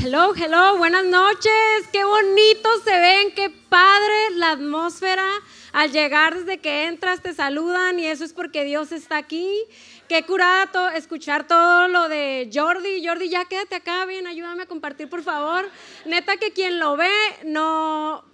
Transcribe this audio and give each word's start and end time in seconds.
Hello, 0.00 0.32
hello, 0.32 0.78
buenas 0.78 1.04
noches. 1.04 1.88
Qué 1.92 2.04
bonitos 2.04 2.84
se 2.84 3.00
ven, 3.00 3.32
qué 3.34 3.50
padre 3.50 4.30
la 4.34 4.52
atmósfera. 4.52 5.26
Al 5.72 5.90
llegar 5.90 6.36
desde 6.36 6.58
que 6.58 6.84
entras 6.84 7.20
te 7.20 7.34
saludan 7.34 7.98
y 7.98 8.06
eso 8.06 8.24
es 8.24 8.32
porque 8.32 8.62
Dios 8.62 8.92
está 8.92 9.16
aquí. 9.16 9.52
Qué 10.08 10.22
curado 10.22 10.88
escuchar 10.90 11.48
todo 11.48 11.88
lo 11.88 12.08
de 12.08 12.48
Jordi. 12.54 13.04
Jordi, 13.04 13.28
ya 13.28 13.46
quédate 13.46 13.74
acá, 13.74 14.06
bien, 14.06 14.28
ayúdame 14.28 14.62
a 14.62 14.66
compartir, 14.66 15.08
por 15.08 15.24
favor. 15.24 15.68
Neta 16.06 16.36
que 16.36 16.52
quien 16.52 16.78
lo 16.78 16.96
ve, 16.96 17.10
no, 17.44 18.24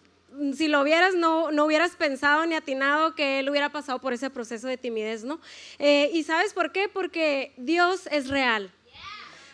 si 0.55 0.69
lo 0.69 0.85
vieras, 0.85 1.15
no, 1.15 1.51
no 1.51 1.65
hubieras 1.65 1.97
pensado 1.97 2.45
ni 2.45 2.57
atinado 2.57 3.15
que 3.15 3.39
él 3.39 3.49
hubiera 3.49 3.71
pasado 3.71 4.01
por 4.01 4.13
ese 4.13 4.29
proceso 4.29 4.69
de 4.69 4.77
timidez, 4.77 5.25
¿no? 5.25 5.41
Eh, 5.79 6.11
¿Y 6.13 6.25
sabes 6.25 6.53
por 6.53 6.73
qué? 6.73 6.91
Porque 6.91 7.55
Dios 7.57 8.07
es 8.11 8.29
real. 8.29 8.71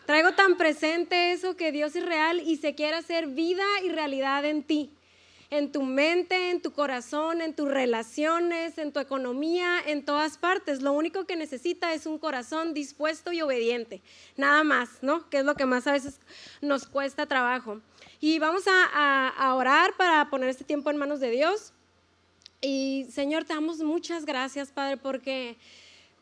Traigo 0.06 0.32
tan 0.32 0.56
presente 0.56 1.32
eso 1.32 1.56
que 1.56 1.72
Dios 1.72 1.94
es 1.94 2.04
real 2.04 2.40
y 2.40 2.56
se 2.56 2.74
quiere 2.74 2.96
hacer 2.96 3.28
vida 3.28 3.64
y 3.84 3.90
realidad 3.90 4.44
en 4.44 4.62
ti, 4.62 4.90
en 5.50 5.70
tu 5.70 5.82
mente, 5.82 6.50
en 6.50 6.60
tu 6.60 6.72
corazón, 6.72 7.40
en 7.40 7.54
tus 7.54 7.68
relaciones, 7.68 8.78
en 8.78 8.92
tu 8.92 8.98
economía, 8.98 9.78
en 9.86 10.04
todas 10.04 10.36
partes. 10.36 10.82
Lo 10.82 10.92
único 10.92 11.26
que 11.26 11.36
necesita 11.36 11.94
es 11.94 12.06
un 12.06 12.18
corazón 12.18 12.74
dispuesto 12.74 13.32
y 13.32 13.42
obediente, 13.42 14.02
nada 14.36 14.64
más, 14.64 15.02
¿no? 15.02 15.28
Que 15.30 15.38
es 15.38 15.44
lo 15.44 15.54
que 15.54 15.66
más 15.66 15.86
a 15.86 15.92
veces 15.92 16.20
nos 16.60 16.86
cuesta 16.86 17.26
trabajo. 17.26 17.80
Y 18.20 18.38
vamos 18.38 18.64
a, 18.66 19.28
a 19.28 19.54
orar 19.54 19.94
para 19.96 20.28
poner 20.28 20.48
este 20.48 20.64
tiempo 20.64 20.90
en 20.90 20.96
manos 20.96 21.20
de 21.20 21.30
Dios. 21.30 21.72
Y 22.60 23.06
Señor, 23.10 23.44
te 23.44 23.54
damos 23.54 23.78
muchas 23.78 24.26
gracias, 24.26 24.70
Padre, 24.70 24.96
porque 24.96 25.56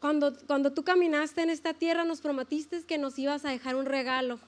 cuando, 0.01 0.37
cuando 0.47 0.73
tú 0.73 0.84
caminaste 0.84 1.43
en 1.43 1.51
esta 1.51 1.75
tierra 1.75 2.05
nos 2.05 2.20
prometiste 2.20 2.83
que 2.84 2.98
nos 2.98 3.19
ibas 3.19 3.45
a 3.45 3.51
dejar 3.51 3.77
un 3.77 3.87
regalo. 3.87 4.39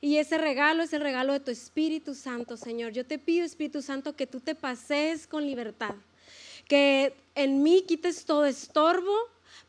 Y 0.00 0.16
ese 0.16 0.36
regalo 0.36 0.82
es 0.82 0.92
el 0.92 1.00
regalo 1.00 1.32
de 1.32 1.40
tu 1.40 1.52
Espíritu 1.52 2.14
Santo, 2.14 2.56
Señor. 2.56 2.92
Yo 2.92 3.06
te 3.06 3.20
pido, 3.20 3.44
Espíritu 3.44 3.82
Santo, 3.82 4.16
que 4.16 4.26
tú 4.26 4.40
te 4.40 4.56
pases 4.56 5.28
con 5.28 5.46
libertad. 5.46 5.94
Que 6.66 7.14
en 7.36 7.62
mí 7.62 7.84
quites 7.86 8.24
todo 8.24 8.44
estorbo, 8.44 9.14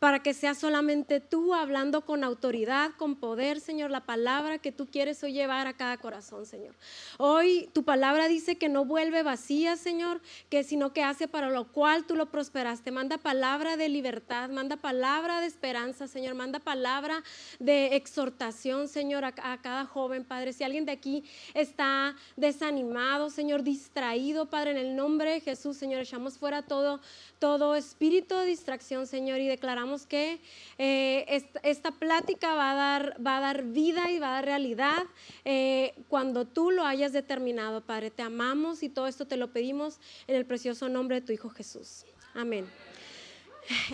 para 0.03 0.19
que 0.19 0.33
sea 0.33 0.53
solamente 0.53 1.21
tú 1.21 1.53
hablando 1.53 2.01
con 2.01 2.25
autoridad, 2.25 2.91
con 2.97 3.15
poder, 3.15 3.61
Señor, 3.61 3.89
la 3.89 4.01
palabra 4.05 4.57
que 4.57 4.73
tú 4.73 4.85
quieres 4.85 5.23
hoy 5.23 5.31
llevar 5.31 5.65
a 5.65 5.77
cada 5.77 5.95
corazón, 5.95 6.45
Señor. 6.45 6.75
Hoy 7.17 7.69
tu 7.71 7.85
palabra 7.85 8.27
dice 8.27 8.57
que 8.57 8.67
no 8.67 8.83
vuelve 8.83 9.23
vacía, 9.23 9.77
Señor, 9.77 10.19
que 10.49 10.65
sino 10.65 10.91
que 10.91 11.03
hace 11.03 11.29
para 11.29 11.49
lo 11.49 11.71
cual 11.71 12.03
tú 12.03 12.17
lo 12.17 12.29
prosperaste. 12.29 12.91
Manda 12.91 13.17
palabra 13.17 13.77
de 13.77 13.87
libertad, 13.87 14.49
manda 14.49 14.75
palabra 14.75 15.39
de 15.39 15.47
esperanza, 15.47 16.09
Señor, 16.09 16.35
manda 16.35 16.59
palabra 16.59 17.23
de 17.59 17.95
exhortación, 17.95 18.89
Señor, 18.89 19.23
a, 19.23 19.33
a 19.41 19.61
cada 19.61 19.85
joven, 19.85 20.25
Padre. 20.25 20.51
Si 20.51 20.65
alguien 20.65 20.85
de 20.85 20.91
aquí 20.91 21.23
está 21.53 22.17
desanimado, 22.35 23.29
Señor, 23.29 23.63
distraído, 23.63 24.49
Padre, 24.49 24.71
en 24.71 24.77
el 24.79 24.97
nombre 24.97 25.31
de 25.31 25.39
Jesús, 25.39 25.77
Señor, 25.77 26.01
echamos 26.01 26.37
fuera 26.37 26.61
todo 26.61 26.99
todo 27.43 27.75
espíritu 27.75 28.35
de 28.35 28.45
distracción, 28.45 29.05
Señor, 29.05 29.41
y 29.41 29.47
declaramos 29.49 29.92
que 30.01 30.39
eh, 30.77 31.43
esta, 31.63 31.91
plática 31.91 32.55
va 32.55 32.71
a, 32.71 32.75
dar, 32.75 33.17
va 33.25 33.37
a 33.37 33.39
dar 33.39 33.63
vida 33.63 34.11
y 34.11 34.19
va 34.19 34.29
a 34.29 34.33
dar 34.33 34.45
realidad 34.45 35.03
eh, 35.45 35.93
cuando 36.09 36.45
tú 36.45 36.71
lo 36.71 36.85
hayas 36.85 37.13
determinado, 37.13 37.81
Padre. 37.81 38.09
Te 38.09 38.23
amamos 38.23 38.83
y 38.83 38.89
todo 38.89 39.07
esto 39.07 39.25
te 39.25 39.37
lo 39.37 39.53
pedimos 39.53 39.99
en 40.27 40.35
el 40.35 40.45
precioso 40.45 40.89
nombre 40.89 41.21
de 41.21 41.25
tu 41.25 41.33
Hijo 41.33 41.49
Jesús. 41.49 42.05
Amén. 42.33 42.67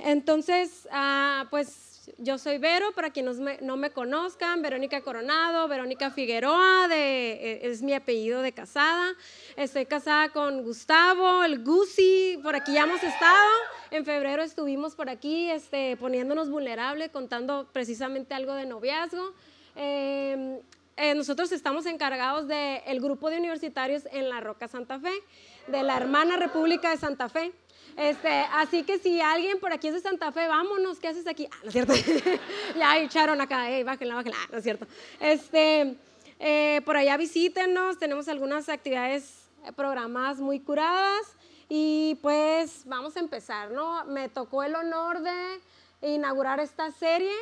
Entonces, 0.04 0.88
ah, 0.92 1.48
pues 1.50 1.89
yo 2.18 2.38
soy 2.38 2.58
Vero, 2.58 2.92
para 2.94 3.12
quienes 3.12 3.40
no 3.62 3.78
me 3.78 3.92
conozcan, 3.92 4.62
Verónica 4.62 5.02
Coronado, 5.02 5.68
Verónica 5.68 6.12
Figueroa, 6.12 6.88
eh, 6.92 7.60
es 7.64 7.82
mi 7.82 7.94
apellido 7.94 8.42
de 8.42 8.52
casada. 8.52 9.14
Estoy 9.56 9.86
casada 9.86 10.30
con 10.30 10.64
Gustavo, 10.64 11.44
el 11.44 11.64
Gusi, 11.64 12.40
por 12.42 12.56
aquí 12.56 12.74
ya 12.74 12.84
hemos 12.84 13.04
estado. 13.04 13.50
En 13.92 14.06
febrero 14.06 14.44
estuvimos 14.44 14.96
por 14.96 15.10
aquí 15.10 15.50
este, 15.50 15.98
poniéndonos 15.98 16.50
vulnerables, 16.50 17.10
contando 17.12 17.68
precisamente 17.72 18.34
algo 18.34 18.54
de 18.54 18.66
noviazgo. 18.66 19.34
Em, 19.76 20.60
eh, 20.98 21.16
nosotros 21.16 21.52
estamos 21.54 21.86
encargados 21.86 22.48
del 22.48 23.00
grupo 23.00 23.30
de 23.30 23.38
universitarios 23.38 24.06
en 24.12 24.28
la 24.28 24.42
Roca 24.42 24.68
Santa 24.68 25.00
Fe, 25.00 25.14
de 25.68 25.84
la 25.84 25.98
hermana 25.98 26.38
República 26.38 26.90
de 26.90 26.98
Santa 26.98 27.30
Fe. 27.30 27.52
Este, 27.98 28.30
así 28.54 28.84
que 28.84 28.98
si 29.00 29.20
alguien 29.20 29.60
por 29.60 29.74
aquí 29.74 29.88
es 29.90 29.94
de 29.94 30.00
Santa 30.00 30.32
Fe, 30.32 30.48
vámonos, 30.48 31.00
¿qué 31.00 31.10
haces 31.10 31.28
aquí? 31.28 31.48
Ah, 31.52 31.58
no 31.64 31.68
es 31.68 31.74
cierto. 31.74 31.94
ya 32.78 32.98
echaron 32.98 33.42
acá, 33.42 33.70
hey, 33.70 33.84
bájenla, 33.84 34.16
bájenla. 34.16 34.38
Ah, 34.42 34.48
no 34.52 34.58
es 34.58 34.64
cierto. 34.64 34.88
Este, 35.20 35.96
eh, 36.40 36.82
por 36.86 36.96
allá 36.96 37.18
visítenos, 37.18 37.98
tenemos 37.98 38.28
algunas 38.30 38.70
actividades 38.70 39.50
programadas 39.76 40.40
muy 40.40 40.60
curadas 40.60 41.36
y 41.68 42.18
pues 42.22 42.84
vamos 42.86 43.16
a 43.16 43.20
empezar, 43.20 43.72
¿no? 43.72 44.06
Me 44.06 44.30
tocó 44.30 44.64
el 44.64 44.76
honor 44.76 45.22
de 45.22 45.60
inaugurar 46.02 46.60
esta 46.60 46.92
serie. 46.92 47.34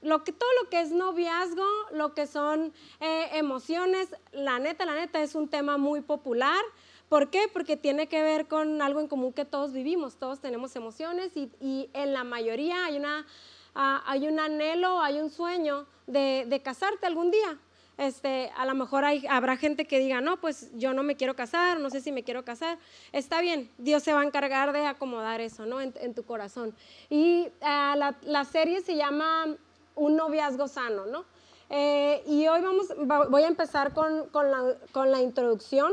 Lo 0.00 0.22
que, 0.22 0.32
todo 0.32 0.48
lo 0.62 0.70
que 0.70 0.80
es 0.80 0.92
noviazgo, 0.92 1.66
lo 1.90 2.14
que 2.14 2.26
son 2.26 2.72
eh, 3.00 3.30
emociones, 3.32 4.08
la 4.30 4.58
neta, 4.58 4.86
la 4.86 4.94
neta 4.94 5.22
es 5.22 5.34
un 5.34 5.48
tema 5.48 5.76
muy 5.76 6.00
popular. 6.00 6.62
¿Por 7.12 7.28
qué? 7.28 7.42
Porque 7.52 7.76
tiene 7.76 8.06
que 8.06 8.22
ver 8.22 8.46
con 8.48 8.80
algo 8.80 8.98
en 8.98 9.06
común 9.06 9.34
que 9.34 9.44
todos 9.44 9.74
vivimos, 9.74 10.16
todos 10.16 10.40
tenemos 10.40 10.74
emociones 10.76 11.32
y, 11.36 11.90
en 11.92 12.14
la 12.14 12.24
mayoría 12.24 12.86
hay, 12.86 12.96
una, 12.96 13.26
ah, 13.74 14.02
hay 14.06 14.26
un 14.26 14.40
anhelo, 14.40 14.98
hay 14.98 15.20
un 15.20 15.28
sueño 15.28 15.84
de, 16.06 16.62
casarte 16.64 17.04
algún 17.04 17.30
día. 17.30 17.58
Este, 17.98 18.50
a 18.56 18.64
lo 18.64 18.74
mejor 18.74 19.04
hay, 19.04 19.26
habrá 19.28 19.58
gente 19.58 19.84
que 19.84 19.98
diga, 19.98 20.22
no, 20.22 20.40
pues 20.40 20.70
yo 20.78 20.94
no 20.94 21.02
me 21.02 21.14
quiero 21.14 21.36
casar, 21.36 21.80
no 21.80 21.90
sé 21.90 22.00
si 22.00 22.12
me 22.12 22.24
quiero 22.24 22.46
casar. 22.46 22.78
Está 23.12 23.42
bien, 23.42 23.70
Dios 23.76 24.02
se 24.02 24.14
va 24.14 24.22
a 24.22 24.24
encargar 24.24 24.72
de 24.72 24.86
acomodar 24.86 25.42
eso, 25.42 25.66
¿no? 25.66 25.82
En, 25.82 26.14
tu 26.14 26.22
corazón. 26.24 26.74
Y 27.10 27.48
ah, 27.60 28.14
la, 28.22 28.44
serie 28.46 28.80
se 28.80 28.96
llama 28.96 29.54
Un 29.96 30.16
noviazgo 30.16 30.66
sano, 30.66 31.04
¿no? 31.04 31.26
Eh, 31.68 32.22
y 32.26 32.48
hoy 32.48 32.62
vamos, 32.62 32.86
voy 33.28 33.42
a 33.42 33.48
empezar 33.48 33.92
con, 33.92 34.28
con, 34.28 34.50
la, 34.50 34.76
con 34.92 35.10
la 35.10 35.20
introducción. 35.20 35.92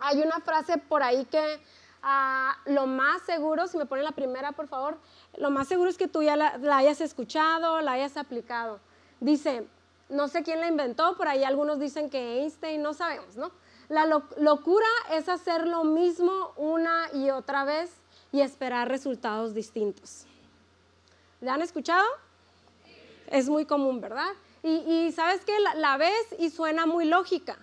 Hay 0.00 0.20
una 0.22 0.40
frase 0.40 0.78
por 0.78 1.02
ahí 1.02 1.24
que 1.26 1.60
ah, 2.02 2.56
lo 2.66 2.86
más 2.86 3.22
seguro, 3.22 3.66
si 3.66 3.76
me 3.76 3.86
pone 3.86 4.02
la 4.02 4.12
primera, 4.12 4.52
por 4.52 4.66
favor, 4.66 4.98
lo 5.36 5.50
más 5.50 5.68
seguro 5.68 5.90
es 5.90 5.98
que 5.98 6.08
tú 6.08 6.22
ya 6.22 6.36
la, 6.36 6.58
hayas 6.76 7.00
escuchado, 7.00 7.80
la 7.82 7.92
hayas 7.92 8.16
aplicado. 8.16 8.80
Dice, 9.20 9.66
no 10.08 10.28
sé 10.28 10.42
quién 10.42 10.60
la 10.60 10.68
inventó, 10.68 11.16
por 11.16 11.28
ahí 11.28 11.44
algunos 11.44 11.78
dicen 11.78 12.08
que 12.08 12.40
Einstein, 12.40 12.82
no 12.82 12.94
sabemos, 12.94 13.36
¿no? 13.36 13.52
La 13.88 14.06
locura 14.06 14.86
es 15.12 15.28
hacer 15.28 15.66
lo 15.66 15.84
mismo 15.84 16.52
una 16.56 17.08
y 17.12 17.30
otra 17.30 17.64
vez 17.64 17.90
y 18.32 18.40
esperar 18.40 18.88
resultados 18.88 19.52
distintos. 19.52 20.26
¿La 21.40 21.54
han 21.54 21.62
escuchado? 21.62 22.06
Es 23.26 23.48
muy 23.48 23.66
común, 23.66 24.00
¿verdad? 24.00 24.28
Y, 24.62 25.10
sabes 25.12 25.44
que 25.44 25.58
la, 25.58 25.74
la 25.74 25.96
ves 25.96 26.34
y 26.38 26.50
suena 26.50 26.86
muy 26.86 27.06
lógica 27.06 27.56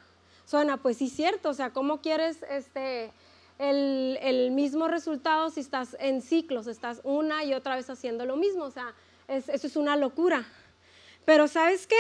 suena, 0.47 0.78
pues 0.78 0.97
sí, 0.97 1.09
cierto, 1.09 1.50
o 1.50 1.53
sea, 1.53 1.72
¿cómo 1.72 2.00
quieres 2.02 2.41
este, 2.50 3.12
el, 3.59 4.52
mismo 4.52 4.88
resultado 4.88 5.50
si 5.50 5.59
estás 5.59 5.97
en 6.00 6.22
ciclos, 6.22 6.68
estás 6.68 7.02
una 7.03 7.44
y 7.44 7.53
otra 7.53 7.75
vez 7.75 7.90
haciendo 7.90 8.25
lo 8.25 8.38
mismo? 8.38 8.63
O 8.63 8.72
sea, 8.72 8.94
eso 9.28 9.68
es 9.68 9.75
una 9.75 9.97
locura. 9.97 10.47
Pero 11.25 11.50
¿sabes 11.50 11.86
qué? 11.86 12.00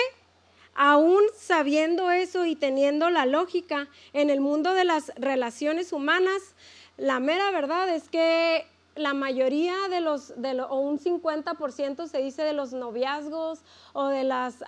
Aún 0.75 1.21
sabiendo 1.35 2.09
eso 2.09 2.45
y 2.45 2.55
teniendo 2.55 3.09
la 3.09 3.25
lógica 3.25 3.89
en 4.13 4.29
el 4.29 4.39
mundo 4.39 4.73
de 4.73 4.85
las 4.85 5.11
relaciones 5.17 5.91
humanas, 5.91 6.55
la 6.95 7.19
mera 7.19 7.51
verdad 7.51 7.89
es 7.89 8.07
que 8.07 8.65
la 8.95 9.13
mayoría 9.13 9.75
de 9.89 9.99
los, 9.99 10.31
o 10.69 10.79
un 10.79 10.99
50% 10.99 12.07
se 12.07 12.17
dice 12.19 12.43
de 12.43 12.53
los 12.53 12.71
noviazgos 12.71 13.59
o 13.93 14.07
de 14.07 14.23
las 14.23 14.63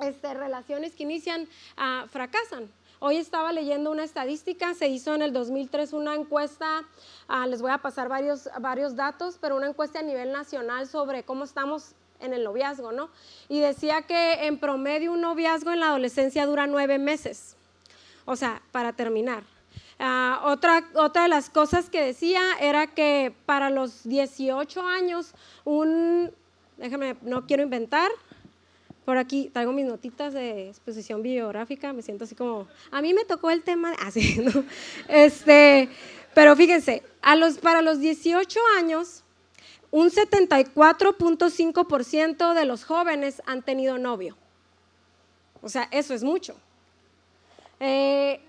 este, 0.00 0.34
relaciones 0.34 0.94
que 0.94 1.04
inician 1.04 1.48
ah, 1.76 2.06
fracasan. 2.10 2.68
Hoy 3.00 3.16
estaba 3.16 3.52
leyendo 3.52 3.90
una 3.90 4.04
estadística, 4.04 4.72
se 4.74 4.88
hizo 4.88 5.14
en 5.14 5.22
el 5.22 5.32
2003 5.32 5.92
una 5.92 6.14
encuesta, 6.14 6.84
ah, 7.28 7.46
les 7.46 7.60
voy 7.60 7.70
a 7.70 7.78
pasar 7.78 8.08
varios, 8.08 8.48
varios 8.60 8.96
datos, 8.96 9.36
pero 9.40 9.56
una 9.56 9.66
encuesta 9.66 9.98
a 9.98 10.02
nivel 10.02 10.32
nacional 10.32 10.86
sobre 10.86 11.22
cómo 11.22 11.44
estamos 11.44 11.92
en 12.20 12.32
el 12.32 12.44
noviazgo, 12.44 12.92
¿no? 12.92 13.10
Y 13.48 13.60
decía 13.60 14.02
que 14.02 14.46
en 14.46 14.58
promedio 14.58 15.12
un 15.12 15.20
noviazgo 15.20 15.72
en 15.72 15.80
la 15.80 15.88
adolescencia 15.88 16.46
dura 16.46 16.66
nueve 16.66 16.98
meses, 16.98 17.56
o 18.24 18.36
sea, 18.36 18.62
para 18.72 18.92
terminar. 18.94 19.44
Ah, 19.98 20.40
otra, 20.44 20.84
otra 20.94 21.24
de 21.24 21.28
las 21.28 21.50
cosas 21.50 21.90
que 21.90 22.02
decía 22.02 22.40
era 22.60 22.86
que 22.86 23.34
para 23.46 23.70
los 23.70 24.04
18 24.04 24.80
años, 24.86 25.34
un, 25.64 26.32
déjame, 26.78 27.16
no 27.22 27.46
quiero 27.46 27.62
inventar, 27.62 28.10
por 29.04 29.18
aquí 29.18 29.50
traigo 29.52 29.72
mis 29.72 29.86
notitas 29.86 30.32
de 30.32 30.68
exposición 30.68 31.22
bibliográfica, 31.22 31.92
me 31.92 32.02
siento 32.02 32.24
así 32.24 32.34
como, 32.34 32.66
a 32.90 33.00
mí 33.02 33.14
me 33.14 33.24
tocó 33.24 33.50
el 33.50 33.62
tema, 33.62 33.92
así, 34.00 34.38
¿no? 34.42 34.64
este, 35.08 35.88
pero 36.34 36.56
fíjense, 36.56 37.04
para 37.62 37.82
los 37.82 38.00
18 38.00 38.58
años, 38.78 39.22
un 39.90 40.10
74.5% 40.10 42.54
de 42.54 42.64
los 42.64 42.84
jóvenes 42.84 43.42
han 43.46 43.62
tenido 43.62 43.98
novio. 43.98 44.36
O 45.62 45.68
sea, 45.68 45.88
eso 45.92 46.14
es 46.14 46.24
mucho. 46.24 46.56
Eh, 47.80 48.40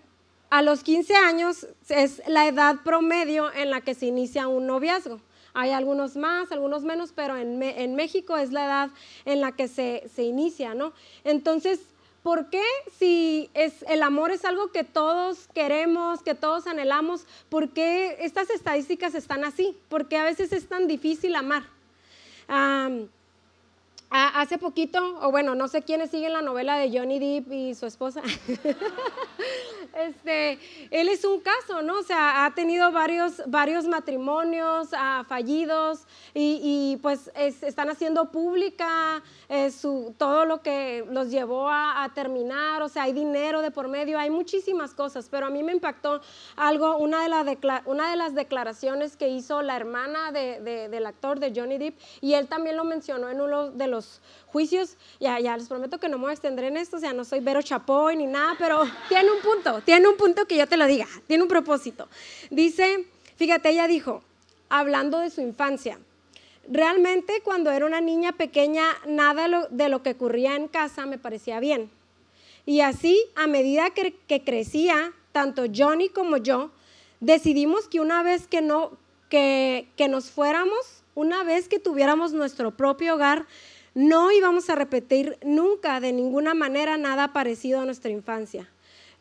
a 0.50 0.62
los 0.62 0.84
15 0.84 1.16
años 1.16 1.68
es 1.90 2.22
la 2.28 2.48
edad 2.48 2.78
promedio 2.84 3.52
en 3.54 3.70
la 3.70 3.82
que 3.82 3.94
se 3.94 4.06
inicia 4.08 4.48
un 4.48 4.66
noviazgo. 4.66 5.20
Hay 5.56 5.72
algunos 5.72 6.16
más, 6.16 6.52
algunos 6.52 6.84
menos, 6.84 7.12
pero 7.16 7.36
en, 7.38 7.96
México 7.96 8.38
es 8.38 8.52
la 8.52 8.66
edad 8.66 8.90
en 9.26 9.42
la 9.42 9.54
que 9.54 9.68
se, 9.68 10.04
se 10.14 10.24
inicia, 10.24 10.76
¿no? 10.76 10.94
Entonces, 11.24 11.80
¿Por 12.26 12.50
qué 12.50 12.64
si 12.98 13.52
es, 13.54 13.84
el 13.88 14.02
amor 14.02 14.32
es 14.32 14.46
algo 14.46 14.72
que 14.72 14.84
todos 14.84 15.48
queremos, 15.54 16.24
que 16.24 16.34
todos 16.34 16.66
anhelamos, 16.66 17.28
por 17.50 17.70
qué 17.70 18.18
estas 18.20 18.50
estadísticas 18.50 19.14
están 19.14 19.44
así? 19.44 19.78
¿Por 19.90 20.08
qué 20.08 20.18
a 20.18 20.24
veces 20.24 20.52
es 20.52 20.68
tan 20.68 20.88
difícil 20.88 21.36
amar? 21.36 21.66
Hace 24.16 24.58
poquito, 24.58 25.20
o 25.22 25.32
bueno, 25.32 25.56
no 25.56 25.68
sé 25.68 25.82
quiénes 25.84 26.12
siguen 26.12 26.34
la 26.34 26.42
novela 26.42 26.78
de 26.78 26.98
Johnny 26.98 27.20
Depp 27.20 27.52
y 27.52 27.76
su 27.76 27.86
esposa. 27.86 28.22
este, 29.96 30.60
él 30.92 31.10
es 31.10 31.24
un 31.26 31.40
caso, 31.40 31.82
¿no? 31.82 32.00
O 32.00 32.04
sea, 32.04 32.46
ha 32.46 32.54
tenido 32.54 32.92
varios, 32.92 33.42
varios 33.48 33.86
matrimonios 33.86 34.90
fallidos 35.28 36.06
y, 36.34 36.98
pues 37.02 37.32
están 37.36 37.90
haciendo 37.90 38.32
pública 38.32 39.22
eh, 39.50 39.72
su, 39.72 40.14
todo 40.18 40.46
lo 40.46 40.62
que 40.62 41.06
los 41.10 41.30
llevó 41.30 41.70
a, 41.70 42.12
terminar. 42.14 42.82
O 42.82 42.90
sea, 42.90 43.04
hay 43.04 43.14
dinero 43.14 43.62
de 43.62 43.72
por 43.72 43.88
medio, 43.88 44.20
hay 44.20 44.30
muchísimas 44.30 44.94
cosas, 44.94 45.28
pero 45.30 45.48
a 45.48 45.50
mí 45.50 45.64
me 45.64 45.74
impactó 45.74 46.22
algo, 46.56 46.98
una 46.98 47.24
de, 47.24 47.58
una 47.86 48.10
de 48.10 48.16
las 48.16 48.36
declaraciones 48.36 49.18
que 49.18 49.30
hizo 49.30 49.62
la 49.62 49.76
hermana 49.76 50.32
del 50.32 51.06
actor 51.06 51.40
de 51.40 51.52
Johnny 51.56 51.78
Depp 51.78 52.00
y 52.22 52.34
él 52.34 52.48
también 52.48 52.78
lo 52.78 52.84
mencionó 52.84 53.30
en 53.30 53.42
uno 53.42 53.72
de 53.72 53.88
los 53.88 54.05
juicios, 54.56 54.96
ya, 55.20 55.40
ya 55.40 55.58
les 55.58 55.68
prometo 55.68 56.00
que 56.00 56.08
no 56.08 56.18
me 56.18 56.24
voy 56.24 56.30
a 56.32 56.34
extender 56.34 56.66
en 56.66 56.78
esto, 56.78 56.98
o 56.98 57.00
sea, 57.00 57.12
no 57.12 57.26
soy 57.26 57.42
Vero 57.42 57.62
Chapoy 57.62 58.16
ni 58.16 58.26
nada, 58.26 58.56
pero 58.58 58.84
tiene 59.10 59.30
un 59.30 59.42
punto, 59.42 59.82
tiene 59.82 60.08
un 60.08 60.16
punto 60.16 60.46
que 60.46 60.56
yo 60.56 60.68
te 60.68 60.78
lo 60.78 60.86
diga, 60.86 61.08
tiene 61.28 61.44
un 61.44 61.50
propósito. 61.50 62.08
Dice, 62.50 63.06
fíjate, 63.36 63.70
ella 63.70 63.88
dijo, 63.88 64.24
hablando 64.70 65.20
de 65.20 65.30
su 65.30 65.42
infancia, 65.42 66.00
realmente 66.70 67.42
cuando 67.44 67.72
era 67.72 67.86
una 67.86 68.02
niña 68.02 68.32
pequeña, 68.32 68.86
nada 69.06 69.68
de 69.70 69.90
lo 69.90 70.02
que 70.04 70.12
ocurría 70.12 70.56
en 70.56 70.68
casa 70.68 71.06
me 71.06 71.18
parecía 71.18 71.60
bien. 71.60 71.92
Y 72.66 72.82
así, 72.82 73.22
a 73.36 73.48
medida 73.48 73.90
que, 73.92 74.16
que 74.28 74.44
crecía, 74.44 75.14
tanto 75.32 75.66
Johnny 75.76 76.10
como 76.10 76.38
yo, 76.38 76.72
decidimos 77.20 77.88
que 77.88 78.00
una 78.00 78.24
vez 78.24 78.48
que, 78.48 78.62
no, 78.62 78.92
que, 79.30 79.88
que 79.98 80.08
nos 80.08 80.32
fuéramos, 80.32 81.04
una 81.14 81.44
vez 81.44 81.68
que 81.68 81.80
tuviéramos 81.80 82.34
nuestro 82.34 82.72
propio 82.72 83.16
hogar, 83.16 83.46
no 83.96 84.32
íbamos 84.34 84.70
a 84.70 84.76
repetir 84.76 85.38
nunca 85.42 86.02
de 86.02 86.12
ninguna 86.12 86.54
manera 86.54 86.98
nada 86.98 87.32
parecido 87.32 87.80
a 87.80 87.86
nuestra 87.86 88.12
infancia. 88.12 88.70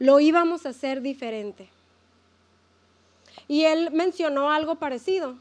Lo 0.01 0.19
íbamos 0.19 0.67
a 0.67 0.71
hacer 0.71 1.01
diferente. 1.01 1.71
Y 3.47 3.65
él 3.65 3.91
mencionó 3.93 4.51
algo 4.51 4.75
parecido. 4.75 5.37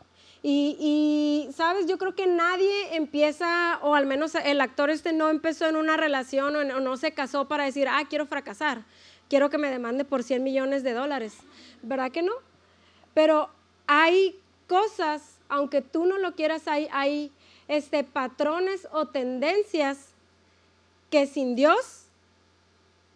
Y, 0.45 1.50
sabes, 1.56 1.88
yo 1.88 1.97
creo 1.97 2.15
que 2.15 2.27
nadie 2.27 2.95
empieza, 2.95 3.80
o 3.81 3.95
al 3.95 4.06
menos 4.06 4.35
el 4.35 4.59
actor 4.59 4.89
este 4.89 5.13
no 5.13 5.30
empezó 5.30 5.68
en 5.68 5.77
una 5.77 5.95
relación 5.95 6.56
o, 6.56 6.63
no 6.63 6.97
se 6.97 7.13
casó 7.13 7.47
para 7.47 7.63
decir, 7.63 7.88
ah, 7.88 8.03
quiero 8.09 8.25
fracasar, 8.25 8.83
quiero 9.30 9.50
que 9.50 9.57
me 9.57 9.71
demande 9.71 10.03
por 10.03 10.21
100 10.21 10.44
millones 10.44 10.83
de 10.83 10.91
dólares. 10.91 11.38
¿Verdad 11.81 12.12
que 12.12 12.24
no? 12.24 12.33
Pero 13.13 13.50
hay 13.88 14.38
cosas, 14.68 15.39
aunque 15.47 15.81
tú 15.81 16.06
no 16.06 16.18
lo 16.18 16.35
quieras, 16.35 16.68
hay, 16.68 16.89
hay 16.91 17.31
este, 17.75 18.04
patrones 18.04 18.88
o 18.92 19.08
tendencias 19.08 20.10
que 21.10 21.28
sin 21.28 21.56
Dios 21.56 22.04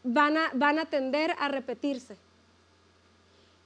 van 0.04 0.38
a, 0.38 0.52
van 0.54 0.80
a 0.80 0.86
tender 0.86 1.36
a 1.40 1.48
repetirse. 1.48 2.16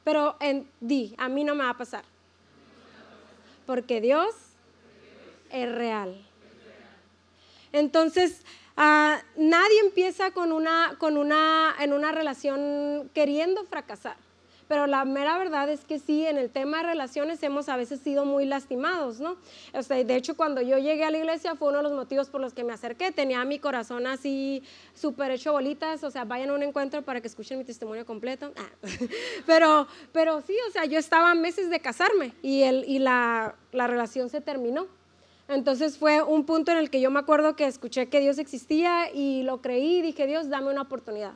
Pero 0.04 0.36
en, 0.40 0.68
di, 0.80 1.14
a 1.18 1.30
mí 1.30 1.44
no 1.44 1.56
me 1.56 1.64
va 1.64 1.72
a 1.72 1.78
pasar. 1.78 2.04
Porque 3.66 4.02
Dios 4.02 4.34
es 5.52 5.72
real. 5.72 6.20
Entonces, 7.72 8.42
ah, 8.76 9.22
nadie 9.36 9.80
empieza 9.82 10.32
con 10.32 10.52
una, 10.52 10.96
con 10.98 11.18
una, 11.18 11.76
en 11.80 11.94
una 11.94 12.12
relación 12.12 13.10
queriendo 13.14 13.64
fracasar 13.66 14.18
pero 14.72 14.88
la 14.88 15.04
mera 15.04 15.38
verdad 15.38 15.70
es 15.70 15.84
que 15.84 16.00
sí, 16.00 16.26
en 16.26 16.38
el 16.38 16.50
tema 16.50 16.78
de 16.78 16.84
relaciones 16.84 17.44
hemos 17.44 17.68
a 17.68 17.76
veces 17.76 18.00
sido 18.00 18.24
muy 18.24 18.46
lastimados, 18.46 19.20
¿no? 19.20 19.36
O 19.74 19.84
sea, 19.84 20.02
de 20.02 20.16
hecho, 20.16 20.38
cuando 20.38 20.62
yo 20.62 20.78
llegué 20.78 21.04
a 21.04 21.12
la 21.12 21.18
iglesia 21.18 21.56
fue 21.56 21.68
uno 21.68 21.80
de 21.80 21.84
los 21.84 21.92
motivos 21.92 22.30
por 22.30 22.40
los 22.40 22.54
que 22.54 22.64
me 22.64 22.72
acerqué, 22.72 23.12
tenía 23.12 23.44
mi 23.44 23.60
corazón 23.60 24.08
así 24.08 24.64
súper 24.94 25.32
hecho 25.32 25.52
bolitas, 25.52 26.06
o 26.06 26.10
sea, 26.10 26.24
vayan 26.24 26.52
a 26.52 26.54
un 26.54 26.64
encuentro 26.64 27.02
para 27.02 27.20
que 27.20 27.28
escuchen 27.28 27.58
mi 27.58 27.66
testimonio 27.66 28.06
completo, 28.06 28.54
ah. 28.56 28.70
pero, 29.46 29.88
pero 30.14 30.40
sí, 30.40 30.56
o 30.70 30.72
sea, 30.72 30.86
yo 30.86 30.98
estaba 30.98 31.36
meses 31.36 31.70
de 31.70 31.82
casarme 31.82 32.34
y, 32.42 32.62
el, 32.62 32.86
y 32.88 33.00
la, 33.00 33.56
la 33.74 33.88
relación 33.88 34.30
se 34.30 34.40
terminó. 34.40 34.88
Entonces 35.50 35.98
fue 35.98 36.24
un 36.24 36.46
punto 36.46 36.72
en 36.72 36.78
el 36.78 36.90
que 36.90 37.02
yo 37.02 37.12
me 37.12 37.20
acuerdo 37.20 37.58
que 37.58 37.66
escuché 37.66 38.08
que 38.08 38.22
Dios 38.22 38.38
existía 38.38 39.12
y 39.14 39.44
lo 39.44 39.62
creí 39.62 39.98
y 39.98 40.02
dije, 40.02 40.28
Dios, 40.28 40.48
dame 40.48 40.72
una 40.72 40.84
oportunidad. 40.84 41.34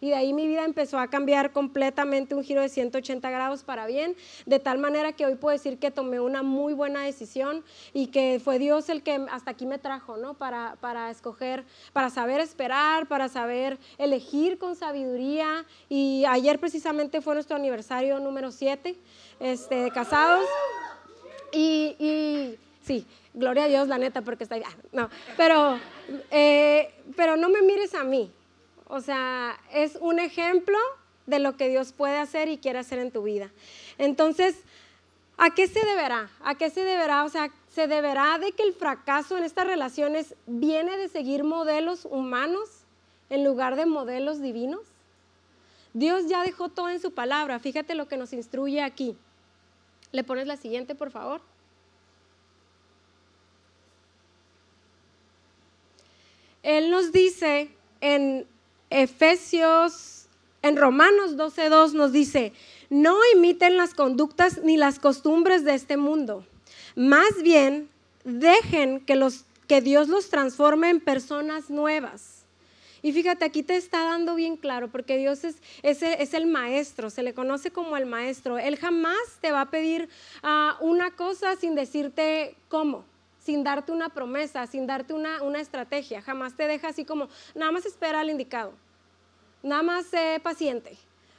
Y 0.00 0.10
de 0.10 0.14
ahí 0.14 0.32
mi 0.32 0.46
vida 0.46 0.64
empezó 0.64 0.98
a 0.98 1.08
cambiar 1.08 1.52
completamente 1.52 2.34
un 2.34 2.42
giro 2.42 2.62
de 2.62 2.68
180 2.68 3.28
grados 3.30 3.62
para 3.64 3.86
bien, 3.86 4.16
de 4.46 4.58
tal 4.58 4.78
manera 4.78 5.12
que 5.12 5.26
hoy 5.26 5.34
puedo 5.34 5.56
decir 5.56 5.78
que 5.78 5.90
tomé 5.90 6.20
una 6.20 6.42
muy 6.42 6.72
buena 6.72 7.02
decisión 7.02 7.64
y 7.92 8.08
que 8.08 8.40
fue 8.42 8.58
Dios 8.58 8.88
el 8.88 9.02
que 9.02 9.26
hasta 9.30 9.50
aquí 9.50 9.66
me 9.66 9.78
trajo, 9.78 10.16
¿no? 10.16 10.34
Para, 10.34 10.76
para 10.80 11.10
escoger, 11.10 11.64
para 11.92 12.10
saber 12.10 12.40
esperar, 12.40 13.06
para 13.06 13.28
saber 13.28 13.78
elegir 13.98 14.58
con 14.58 14.76
sabiduría. 14.76 15.64
Y 15.88 16.24
ayer 16.28 16.58
precisamente 16.58 17.20
fue 17.20 17.34
nuestro 17.34 17.56
aniversario 17.56 18.18
número 18.20 18.50
7 18.52 18.96
este, 19.40 19.74
de 19.74 19.90
casados. 19.90 20.46
Y, 21.52 21.96
y 21.98 22.58
sí, 22.82 23.06
gloria 23.34 23.64
a 23.64 23.68
Dios, 23.68 23.88
la 23.88 23.98
neta, 23.98 24.22
porque 24.22 24.44
está. 24.44 24.56
Ah, 24.56 24.76
no, 24.92 25.10
pero, 25.36 25.78
eh, 26.30 26.92
pero 27.16 27.36
no 27.36 27.48
me 27.48 27.62
mires 27.62 27.94
a 27.94 28.04
mí, 28.04 28.30
o 28.90 29.00
sea, 29.00 29.58
es 29.72 29.96
un 30.00 30.18
ejemplo 30.18 30.76
de 31.26 31.38
lo 31.38 31.56
que 31.56 31.68
Dios 31.68 31.92
puede 31.92 32.18
hacer 32.18 32.48
y 32.48 32.58
quiere 32.58 32.80
hacer 32.80 32.98
en 32.98 33.12
tu 33.12 33.22
vida. 33.22 33.50
Entonces, 33.98 34.56
¿a 35.38 35.50
qué 35.50 35.68
se 35.68 35.84
deberá? 35.84 36.28
¿A 36.42 36.56
qué 36.56 36.70
se 36.70 36.82
deberá? 36.82 37.24
O 37.24 37.28
sea, 37.28 37.50
¿se 37.72 37.86
deberá 37.86 38.38
de 38.38 38.50
que 38.50 38.64
el 38.64 38.74
fracaso 38.74 39.38
en 39.38 39.44
estas 39.44 39.66
relaciones 39.66 40.34
viene 40.46 40.96
de 40.96 41.08
seguir 41.08 41.44
modelos 41.44 42.04
humanos 42.04 42.68
en 43.30 43.44
lugar 43.44 43.76
de 43.76 43.86
modelos 43.86 44.40
divinos? 44.40 44.82
Dios 45.92 46.26
ya 46.28 46.42
dejó 46.42 46.68
todo 46.68 46.88
en 46.88 47.00
su 47.00 47.12
palabra. 47.12 47.60
Fíjate 47.60 47.94
lo 47.94 48.08
que 48.08 48.16
nos 48.16 48.32
instruye 48.32 48.82
aquí. 48.82 49.16
¿Le 50.10 50.24
pones 50.24 50.48
la 50.48 50.56
siguiente, 50.56 50.96
por 50.96 51.12
favor? 51.12 51.40
Él 56.64 56.90
nos 56.90 57.12
dice 57.12 57.70
en 58.00 58.46
Efesios, 58.90 60.26
en 60.62 60.76
Romanos 60.76 61.36
12.2 61.36 61.92
nos 61.92 62.12
dice, 62.12 62.52
no 62.90 63.16
imiten 63.34 63.76
las 63.76 63.94
conductas 63.94 64.60
ni 64.62 64.76
las 64.76 64.98
costumbres 64.98 65.64
de 65.64 65.74
este 65.74 65.96
mundo. 65.96 66.44
Más 66.96 67.42
bien, 67.42 67.88
dejen 68.24 69.00
que, 69.00 69.16
los, 69.16 69.44
que 69.66 69.80
Dios 69.80 70.08
los 70.08 70.28
transforme 70.28 70.90
en 70.90 71.00
personas 71.00 71.70
nuevas. 71.70 72.44
Y 73.02 73.12
fíjate, 73.12 73.46
aquí 73.46 73.62
te 73.62 73.76
está 73.76 74.04
dando 74.04 74.34
bien 74.34 74.58
claro, 74.58 74.88
porque 74.88 75.16
Dios 75.16 75.44
es, 75.44 75.56
es, 75.82 76.34
el 76.34 76.46
maestro, 76.46 77.08
se 77.08 77.22
le 77.22 77.32
conoce 77.32 77.70
como 77.70 77.96
el 77.96 78.04
maestro. 78.04 78.58
Él 78.58 78.76
jamás 78.76 79.16
te 79.40 79.52
va 79.52 79.62
a 79.62 79.70
pedir 79.70 80.10
ah, 80.42 80.76
una 80.80 81.12
cosa 81.12 81.56
sin 81.56 81.74
decirte 81.74 82.56
cómo 82.68 83.04
sin 83.40 83.64
darte 83.64 83.90
una 83.90 84.10
promesa, 84.10 84.66
sin 84.66 84.86
darte 84.86 85.14
una, 85.14 85.60
estrategia. 85.60 86.22
Jamás 86.22 86.54
te 86.54 86.66
deja 86.66 86.88
así 86.88 87.04
como, 87.04 87.28
nada 87.54 87.72
más 87.72 87.86
espera 87.86 88.20
al 88.20 88.30
indicado, 88.30 88.72
nada 89.62 89.82
más 89.82 90.06
sé 90.06 90.40
paciente, 90.42 90.96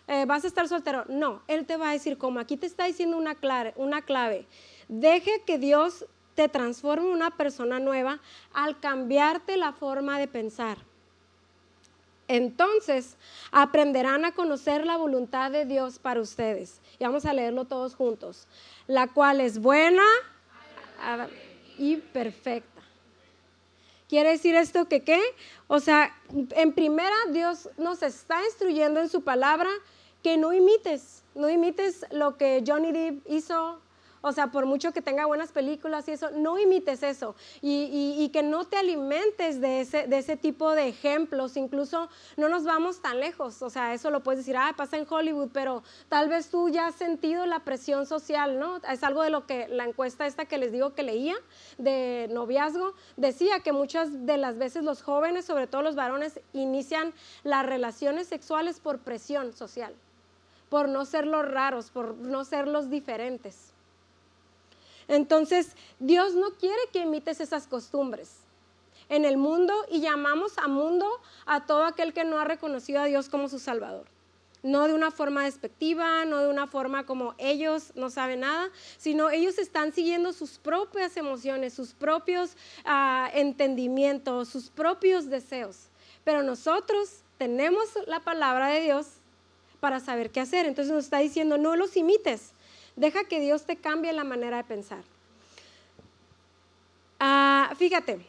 eh, 0.07 0.25
vas 0.25 0.43
a 0.43 0.47
estar 0.47 0.67
soltero. 0.67 1.05
No, 1.07 1.41
Él 1.47 1.65
te 1.65 1.77
va 1.77 1.89
a 1.89 1.93
decir 1.93 2.17
como, 2.17 2.39
aquí 2.39 2.57
te 2.57 2.65
está 2.65 2.85
diciendo 2.85 3.17
una 3.17 3.35
clave, 3.35 3.73
una 3.77 4.01
clave. 4.01 4.45
Deje 4.87 5.43
que 5.45 5.57
Dios 5.57 6.05
te 6.35 6.49
transforme 6.49 7.07
en 7.07 7.13
una 7.13 7.31
persona 7.31 7.79
nueva 7.79 8.19
al 8.53 8.79
cambiarte 8.79 9.57
la 9.57 9.71
forma 9.71 10.19
de 10.19 10.27
pensar. 10.27 10.77
Entonces 12.27 13.17
aprenderán 13.51 14.23
a 14.23 14.31
conocer 14.31 14.85
la 14.85 14.95
voluntad 14.95 15.51
de 15.51 15.65
Dios 15.65 15.99
para 15.99 16.21
ustedes. 16.21 16.79
Y 16.97 17.03
vamos 17.03 17.25
a 17.25 17.33
leerlo 17.33 17.65
todos 17.65 17.95
juntos. 17.95 18.47
La 18.87 19.07
cual 19.07 19.41
es 19.41 19.59
buena 19.59 20.03
y 21.77 21.97
perfecta. 21.97 22.81
¿Quiere 24.09 24.31
decir 24.31 24.55
esto 24.55 24.89
que 24.89 25.03
qué? 25.03 25.21
O 25.67 25.79
sea, 25.79 26.13
en 26.55 26.73
primera 26.73 27.15
Dios 27.31 27.69
nos 27.77 28.03
está 28.03 28.43
instruyendo 28.43 28.99
en 28.99 29.07
su 29.07 29.23
palabra 29.23 29.69
que 30.21 30.37
no 30.37 30.51
imites, 30.51 31.23
no 31.33 31.49
imites 31.49 32.05
lo 32.11 32.37
que 32.37 32.63
Johnny 32.67 32.91
Depp 32.91 33.25
hizo 33.29 33.79
O 34.21 34.31
sea, 34.31 34.47
por 34.47 34.65
mucho 34.67 34.91
que 34.93 35.01
tenga 35.01 35.25
buenas 35.25 35.51
películas 35.51 36.07
y 36.07 36.11
eso, 36.11 36.29
no 36.31 36.59
imites 36.59 37.01
eso. 37.01 37.35
Y, 37.61 38.29
que 38.31 38.43
no 38.43 38.65
te 38.65 38.77
alimentes 38.77 39.59
de 39.59 39.81
ese, 39.81 40.07
de 40.07 40.19
ese 40.19 40.37
tipo 40.37 40.71
de 40.71 40.87
ejemplos. 40.87 41.57
Incluso 41.57 42.07
no 42.37 42.47
nos 42.47 42.63
vamos 42.63 43.01
tan 43.01 43.19
lejos. 43.19 43.61
O 43.61 43.69
sea, 43.69 43.93
eso 43.93 44.11
lo 44.11 44.21
puedes 44.21 44.39
decir, 44.39 44.55
ah, 44.57 44.73
pasa 44.77 44.97
en 44.97 45.07
Hollywood, 45.09 45.49
pero 45.51 45.83
tal 46.07 46.29
vez 46.29 46.49
tú 46.49 46.69
ya 46.69 46.87
has 46.87 46.95
sentido 46.95 47.45
la 47.45 47.59
presión 47.61 48.05
social, 48.05 48.59
¿no? 48.59 48.77
Es 48.89 49.03
algo 49.03 49.23
de 49.23 49.31
lo 49.31 49.47
que 49.47 49.67
la 49.67 49.85
encuesta 49.85 50.27
esta 50.27 50.45
que 50.45 50.57
les 50.57 50.71
digo 50.71 50.93
que 50.93 51.03
leía 51.03 51.35
de 51.77 52.27
noviazgo 52.31 52.93
decía 53.17 53.61
que 53.61 53.71
muchas 53.71 54.25
de 54.25 54.37
las 54.37 54.57
veces 54.57 54.83
los 54.83 55.01
jóvenes, 55.01 55.45
sobre 55.45 55.67
todo 55.67 55.81
los 55.81 55.95
varones, 55.95 56.39
inician 56.53 57.13
las 57.43 57.65
relaciones 57.65 58.27
sexuales 58.27 58.79
por 58.79 58.99
presión 58.99 59.53
social, 59.53 59.93
por 60.69 60.87
no 60.87 61.05
ser 61.05 61.25
los 61.25 61.49
raros, 61.49 61.89
por 61.89 62.15
no 62.15 62.45
ser 62.45 62.67
los 62.67 62.89
diferentes. 62.89 63.70
Entonces, 65.11 65.75
Dios 65.99 66.35
no 66.35 66.51
quiere 66.51 66.79
que 66.93 66.99
imites 66.99 67.41
esas 67.41 67.67
costumbres 67.67 68.29
en 69.09 69.25
el 69.25 69.35
mundo 69.35 69.73
y 69.91 69.99
llamamos 69.99 70.57
a 70.57 70.69
mundo 70.69 71.05
a 71.45 71.65
todo 71.65 71.83
aquel 71.83 72.13
que 72.13 72.23
no 72.23 72.39
ha 72.39 72.45
reconocido 72.45 73.01
a 73.01 73.05
Dios 73.05 73.27
como 73.27 73.49
su 73.49 73.59
Salvador. 73.59 74.05
No 74.63 74.87
de 74.87 74.93
una 74.93 75.11
forma 75.11 75.43
despectiva, 75.43 76.23
no 76.23 76.37
de 76.37 76.47
una 76.47 76.65
forma 76.65 77.05
como 77.05 77.35
ellos 77.39 77.91
no 77.95 78.09
saben 78.09 78.39
nada, 78.39 78.69
sino 78.97 79.29
ellos 79.29 79.57
están 79.57 79.91
siguiendo 79.91 80.31
sus 80.31 80.59
propias 80.59 81.17
emociones, 81.17 81.73
sus 81.73 81.91
propios 81.91 82.55
ah, 82.85 83.29
entendimientos, 83.33 84.47
sus 84.47 84.69
propios 84.69 85.29
deseos. 85.29 85.89
Pero 86.23 86.41
nosotros 86.41 87.23
tenemos 87.37 87.83
la 88.07 88.21
palabra 88.21 88.67
de 88.67 88.79
Dios 88.79 89.07
para 89.81 89.99
saber 89.99 90.31
qué 90.31 90.39
hacer. 90.39 90.67
Entonces 90.67 90.93
nos 90.93 91.03
está 91.03 91.17
diciendo, 91.17 91.57
no 91.57 91.75
los 91.75 91.97
imites, 91.97 92.53
Deja 92.95 93.23
que 93.23 93.39
Dios 93.39 93.65
te 93.65 93.77
cambie 93.77 94.13
la 94.13 94.23
manera 94.23 94.57
de 94.57 94.63
pensar. 94.63 95.03
Ah, 97.19 97.73
fíjate, 97.77 98.19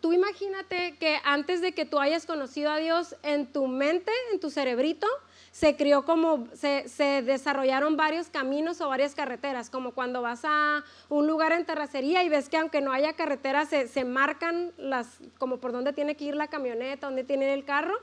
tú 0.00 0.12
imagínate 0.12 0.96
que 0.98 1.18
antes 1.24 1.60
de 1.60 1.72
que 1.72 1.84
tú 1.84 1.98
hayas 1.98 2.26
conocido 2.26 2.70
a 2.70 2.78
Dios 2.78 3.14
en 3.22 3.46
tu 3.46 3.66
mente, 3.66 4.10
en 4.32 4.40
tu 4.40 4.50
cerebrito, 4.50 5.06
se 5.52 5.76
crió 5.76 6.04
como, 6.06 6.48
se, 6.54 7.22
desarrollaron 7.22 7.96
varios 7.96 8.28
caminos 8.28 8.80
o 8.80 8.88
varias 8.88 9.14
carreteras, 9.14 9.68
como 9.68 9.92
cuando 9.92 10.22
vas 10.22 10.40
a 10.44 10.82
un 11.10 11.26
lugar 11.26 11.52
en 11.52 11.66
terracería 11.66 12.24
y 12.24 12.30
ves 12.30 12.48
que 12.48 12.56
aunque 12.56 12.80
no 12.80 12.90
haya 12.90 13.12
carretera, 13.12 13.66
se, 13.66 13.86
se 13.86 14.06
marcan 14.06 14.72
las, 14.78 15.20
como 15.38 15.58
por 15.58 15.72
dónde 15.72 15.92
tiene 15.92 16.16
que 16.16 16.24
ir 16.24 16.34
la 16.34 16.48
camioneta, 16.48 17.06
dónde 17.06 17.22
tiene 17.22 17.52
el 17.52 17.66
carro. 17.66 17.94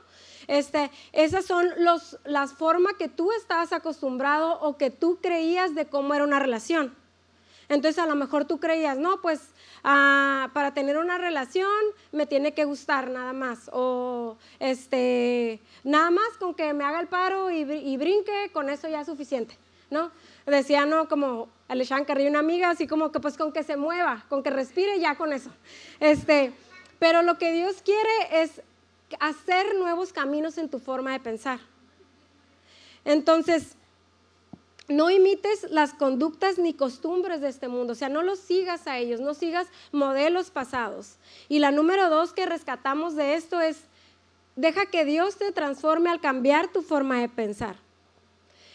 Este, 0.46 0.92
esas 1.12 1.44
son 1.44 1.68
los, 1.78 2.18
las 2.24 2.52
formas 2.52 2.94
que 2.94 3.08
tú 3.08 3.32
estabas 3.32 3.72
acostumbrado 3.72 4.60
o 4.60 4.76
que 4.76 4.90
tú 4.90 5.18
creías 5.20 5.74
de 5.74 5.86
cómo 5.86 6.14
era 6.14 6.22
una 6.22 6.38
relación. 6.38 6.99
Entonces 7.70 8.02
a 8.02 8.06
lo 8.06 8.16
mejor 8.16 8.46
tú 8.46 8.58
creías, 8.58 8.98
no, 8.98 9.20
pues 9.22 9.40
ah, 9.84 10.50
para 10.52 10.74
tener 10.74 10.98
una 10.98 11.18
relación 11.18 11.70
me 12.10 12.26
tiene 12.26 12.52
que 12.52 12.64
gustar 12.64 13.08
nada 13.08 13.32
más. 13.32 13.70
O 13.72 14.36
este, 14.58 15.60
nada 15.84 16.10
más 16.10 16.28
con 16.40 16.52
que 16.52 16.74
me 16.74 16.82
haga 16.82 16.98
el 16.98 17.06
paro 17.06 17.48
y, 17.48 17.96
brinque, 17.96 18.50
con 18.52 18.68
eso 18.68 18.88
ya 18.88 19.02
es 19.02 19.06
suficiente. 19.06 19.56
¿no? 19.88 20.10
Decía, 20.46 20.84
no, 20.84 21.08
como 21.08 21.48
Alexandre 21.68 22.06
Carrillo, 22.06 22.30
una 22.30 22.40
amiga, 22.40 22.70
así 22.70 22.88
como 22.88 23.12
que 23.12 23.20
pues 23.20 23.36
con 23.36 23.52
que 23.52 23.62
se 23.62 23.76
mueva, 23.76 24.24
con 24.28 24.42
que 24.42 24.50
respire, 24.50 24.98
ya 24.98 25.14
con 25.14 25.32
eso. 25.32 25.50
Este, 26.00 26.52
pero 26.98 27.22
lo 27.22 27.38
que 27.38 27.52
Dios 27.52 27.82
quiere 27.82 28.42
es 28.42 28.62
hacer 29.20 29.76
nuevos 29.76 30.12
caminos 30.12 30.58
en 30.58 30.68
tu 30.68 30.80
forma 30.80 31.12
de 31.12 31.20
pensar. 31.20 31.60
Entonces, 33.04 33.76
no 34.90 35.10
imites 35.10 35.70
las 35.70 35.94
conductas 35.94 36.58
ni 36.58 36.74
costumbres 36.74 37.40
de 37.40 37.48
este 37.48 37.68
mundo, 37.68 37.92
o 37.92 37.96
sea, 37.96 38.08
no 38.08 38.22
los 38.22 38.40
sigas 38.40 38.86
a 38.86 38.98
ellos, 38.98 39.20
no 39.20 39.34
sigas 39.34 39.68
modelos 39.92 40.50
pasados. 40.50 41.16
Y 41.48 41.60
la 41.60 41.70
número 41.70 42.10
dos 42.10 42.32
que 42.32 42.46
rescatamos 42.46 43.16
de 43.16 43.34
esto 43.34 43.60
es, 43.60 43.78
deja 44.56 44.86
que 44.86 45.04
Dios 45.04 45.36
te 45.36 45.52
transforme 45.52 46.10
al 46.10 46.20
cambiar 46.20 46.68
tu 46.68 46.82
forma 46.82 47.20
de 47.20 47.28
pensar. 47.28 47.76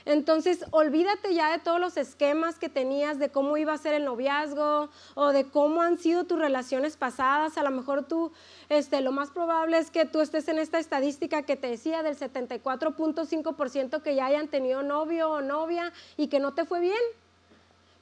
Entonces, 0.05 0.63
olvídate 0.69 1.33
ya 1.33 1.51
de 1.51 1.57
todos 1.57 1.79
los 1.79 1.97
esquemas 1.97 2.59
que 2.59 2.69
tenías 2.69 3.17
de 3.17 3.29
cómo 3.29 3.57
iba 3.57 3.73
a 3.73 3.77
ser 3.79 3.95
el 3.95 4.05
noviazgo 4.05 4.89
o 5.15 5.29
de 5.29 5.45
cómo 5.45 5.81
han 5.81 5.97
sido 5.97 6.25
tus 6.25 6.37
relaciones 6.37 6.95
pasadas. 6.95 7.57
A 7.57 7.63
lo 7.63 7.71
mejor 7.71 8.03
tú, 8.03 8.31
este, 8.69 9.01
lo 9.01 9.11
más 9.11 9.31
probable 9.31 9.79
es 9.79 9.89
que 9.89 10.05
tú 10.05 10.21
estés 10.21 10.47
en 10.47 10.59
esta 10.59 10.77
estadística 10.77 11.41
que 11.41 11.55
te 11.55 11.67
decía 11.67 12.03
del 12.03 12.15
74.5% 12.15 14.03
que 14.03 14.15
ya 14.15 14.27
hayan 14.27 14.47
tenido 14.47 14.83
novio 14.83 15.31
o 15.31 15.41
novia 15.41 15.91
y 16.17 16.27
que 16.27 16.39
no 16.39 16.53
te 16.53 16.65
fue 16.65 16.81
bien. 16.81 17.01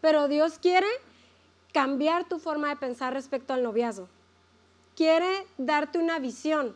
Pero 0.01 0.27
Dios 0.27 0.59
quiere 0.59 0.87
cambiar 1.71 2.25
tu 2.25 2.37
forma 2.37 2.67
de 2.67 2.75
pensar 2.75 3.13
respecto 3.13 3.53
al 3.53 3.63
noviazgo. 3.63 4.09
Quiere 4.97 5.47
darte 5.57 5.99
una 5.99 6.19
visión 6.19 6.75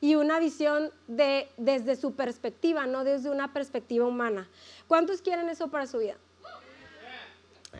y 0.00 0.14
una 0.14 0.38
visión 0.38 0.90
de, 1.06 1.48
desde 1.56 1.96
su 1.96 2.14
perspectiva, 2.14 2.86
no 2.86 3.04
desde 3.04 3.30
una 3.30 3.52
perspectiva 3.52 4.06
humana. 4.06 4.48
¿Cuántos 4.86 5.22
quieren 5.22 5.48
eso 5.48 5.68
para 5.68 5.86
su 5.86 5.98
vida? 5.98 6.16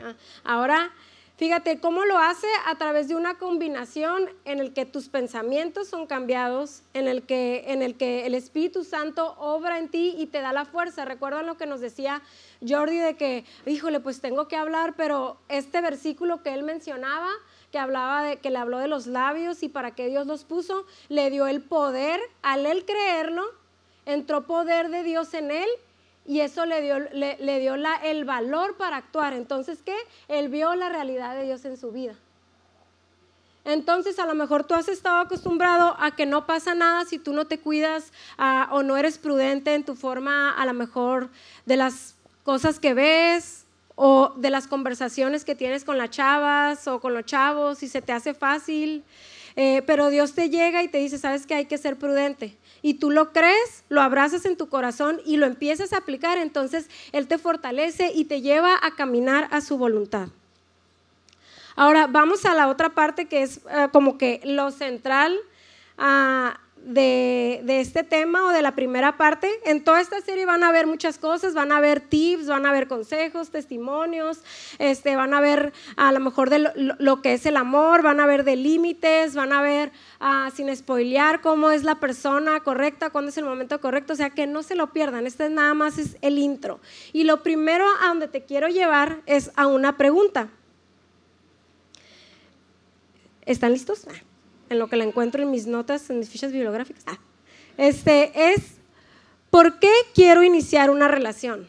Ah, 0.03 0.15
ahora, 0.45 0.93
fíjate 1.37 1.81
cómo 1.81 2.05
lo 2.05 2.19
hace 2.19 2.47
a 2.67 2.77
través 2.77 3.09
de 3.09 3.15
una 3.15 3.39
combinación 3.39 4.29
en 4.45 4.59
el 4.59 4.73
que 4.73 4.87
tus 4.87 5.09
pensamientos 5.09 5.89
son 5.89 6.07
cambiados, 6.07 6.83
en 6.95 7.09
el 7.09 7.23
que, 7.23 7.65
en 7.69 7.83
el, 7.83 7.97
que 7.97 8.27
el 8.27 8.35
Espíritu 8.35 8.85
Santo 8.85 9.35
obra 9.39 9.79
en 9.79 9.89
ti 9.89 10.15
y 10.19 10.27
te 10.27 10.41
da 10.41 10.53
la 10.53 10.65
fuerza. 10.65 11.05
¿Recuerdan 11.05 11.47
lo 11.47 11.57
que 11.57 11.67
nos 11.67 11.81
decía 11.81 12.23
Jordi 12.67 12.99
de 12.99 13.17
que, 13.17 13.45
híjole, 13.67 14.01
pues 14.01 14.21
tengo 14.21 14.49
que 14.49 14.57
hablar, 14.57 14.95
pero 14.97 15.39
este 15.49 15.81
versículo 15.81 16.43
que 16.43 16.53
él 16.53 16.63
mencionaba, 16.63 17.31
hablaba 17.79 18.23
de 18.23 18.39
que 18.39 18.51
le 18.51 18.59
habló 18.59 18.79
de 18.79 18.89
los 18.89 19.07
labios 19.07 19.63
y 19.63 19.69
para 19.69 19.95
qué 19.95 20.09
Dios 20.09 20.27
los 20.27 20.45
puso, 20.45 20.87
le 21.09 21.31
dio 21.31 21.47
el 21.47 21.63
poder, 21.63 22.21
al 22.43 22.67
él 22.67 22.85
creerlo, 22.85 23.45
entró 24.05 24.47
poder 24.47 24.89
de 24.91 25.03
Dios 25.03 25.35
en 25.35 25.51
él 25.51 25.69
y 26.27 26.41
eso 26.41 26.67
le 26.67 26.81
dio, 26.83 26.99
le, 26.99 27.61
dio 27.61 27.75
el 27.75 28.25
valor 28.25 28.77
para 28.77 28.97
actuar. 28.97 29.33
Entonces, 29.33 29.81
¿qué? 29.85 29.97
Él 30.29 30.49
vio 30.49 30.75
la 30.75 30.89
realidad 30.89 31.35
de 31.37 31.45
Dios 31.45 31.65
en 31.65 31.77
su 31.77 31.93
vida. 31.93 32.15
Entonces, 33.65 34.19
a 34.19 34.27
lo 34.27 34.35
mejor 34.35 34.65
tú 34.65 34.75
has 34.75 34.89
estado 34.89 35.19
acostumbrado 35.19 35.97
a 35.99 36.15
que 36.15 36.25
no 36.25 36.47
pasa 36.47 36.75
nada 36.75 37.05
si 37.05 37.19
tú 37.19 37.33
no 37.33 37.47
te 37.47 37.59
cuidas 37.59 38.13
ah, 38.39 38.69
o 38.71 38.83
no 38.83 38.97
eres 38.97 39.19
prudente 39.19 39.75
en 39.75 39.85
tu 39.85 39.97
forma, 39.97 40.51
a 40.51 40.65
lo 40.67 40.73
mejor, 40.73 41.31
de 41.65 41.77
las 41.77 42.15
cosas 42.45 42.79
que 42.79 42.95
ves, 42.95 43.66
o 43.97 44.35
de 44.37 44.51
las 44.51 44.69
conversaciones 44.69 45.45
que 45.45 45.55
tienes 45.55 45.83
con 45.83 45.99
las 45.99 46.11
chavas 46.11 46.87
o 46.87 47.01
con 47.01 47.15
los 47.15 47.25
chavos 47.25 47.83
y 47.83 47.89
se 47.89 48.03
te 48.03 48.13
hace 48.13 48.35
fácil. 48.35 49.03
Eh, 49.57 49.83
pero 49.87 50.11
Dios 50.11 50.35
te 50.35 50.51
llega 50.51 50.83
y 50.83 50.89
te 50.89 50.99
dice, 50.99 51.17
sabes 51.19 51.47
que 51.47 51.55
hay 51.55 51.65
que 51.65 51.79
ser 51.79 51.97
prudente. 51.97 52.57
Y 52.83 52.95
tú 52.95 53.11
lo 53.11 53.33
crees, 53.33 53.85
lo 53.89 54.03
abrazas 54.03 54.45
en 54.45 54.59
tu 54.59 54.69
corazón 54.69 55.21
y 55.25 55.39
lo 55.39 55.47
empiezas 55.47 55.95
a 55.95 55.99
aplicar. 55.99 56.37
Entonces 56.37 56.89
Él 57.13 57.27
te 57.27 57.39
fortalece 57.39 58.13
y 58.15 58.27
te 58.27 58.43
lleva 58.43 58.79
a 58.81 58.95
caminar 58.95 59.49
a 59.51 59.63
su 59.63 59.79
voluntad. 59.79 60.29
Ahora 61.75 62.07
vamos 62.07 62.45
a 62.45 62.55
la 62.55 62.69
otra 62.69 62.91
parte 62.91 63.27
que 63.27 63.43
es 63.43 63.61
eh, 63.71 63.89
como 63.93 64.19
que 64.19 64.41
lo 64.45 64.71
central. 64.71 65.37
a 65.99 66.61
de, 66.87 67.81
este 67.81 68.05
tema 68.05 68.47
o 68.47 68.51
de 68.51 68.63
la 68.63 68.75
primera 68.75 69.17
parte. 69.17 69.51
En 69.65 69.83
toda 69.83 70.01
esta 70.01 70.21
serie 70.21 70.47
van 70.47 70.63
a 70.63 70.71
ver 70.71 70.87
muchas 70.87 71.19
cosas, 71.19 71.53
van 71.53 71.73
a 71.73 71.81
ver 71.81 72.01
tips, 72.01 72.47
van 72.47 72.65
a 72.65 72.73
ver 72.73 72.87
consejos, 72.87 73.51
testimonios, 73.51 74.41
este, 74.79 75.17
van 75.17 75.35
a 75.35 75.41
ver 75.41 75.73
a 75.97 76.13
lo 76.13 76.21
mejor 76.21 76.49
de 76.49 76.71
lo, 76.77 77.23
que 77.23 77.35
es 77.35 77.45
el 77.47 77.57
amor, 77.57 78.03
van 78.03 78.21
a 78.21 78.27
ver 78.27 78.45
de 78.45 78.57
límites, 78.57 79.35
van 79.35 79.53
a 79.53 79.63
ver 79.63 79.93
ah, 80.21 80.51
sin 80.55 80.75
spoilear 80.75 81.41
cómo 81.41 81.71
es 81.71 81.83
la 81.83 81.97
persona 81.97 82.61
correcta, 82.61 83.11
cuándo 83.11 83.31
es 83.31 83.39
el 83.39 83.45
momento 83.45 83.81
correcto, 83.81 84.13
o 84.13 84.17
sea 84.17 84.31
que 84.31 84.47
no 84.47 84.63
se 84.63 84.77
lo 84.77 84.93
pierdan, 84.93 85.27
este 85.27 85.51
nada 85.51 85.75
más 85.75 85.99
es 85.99 86.17
el 86.23 86.39
intro. 86.39 86.81
Y 87.13 87.25
lo 87.25 87.43
primero 87.43 87.85
a 88.03 88.09
donde 88.09 88.29
te 88.29 88.45
quiero 88.45 88.69
llevar 88.69 89.21
es 89.27 89.51
a 89.57 89.67
una 89.67 89.97
pregunta. 89.97 90.49
¿Están 93.45 93.73
listos? 93.73 94.07
En 94.69 94.79
lo 94.79 94.89
que 94.89 94.97
la 94.97 95.05
encuentro 95.05 95.43
en 95.43 95.51
mis 95.51 95.67
notas, 95.67 96.11
en 96.11 96.19
mis 96.19 96.29
fichas 96.29 96.53
bibliográficas, 96.53 97.05
ah, 97.07 97.19
este, 97.77 98.53
es, 98.53 98.77
¿por 99.51 99.79
qué 99.79 99.93
quiero 100.15 100.43
iniciar 100.43 100.91
una 100.91 101.09
relación? 101.09 101.69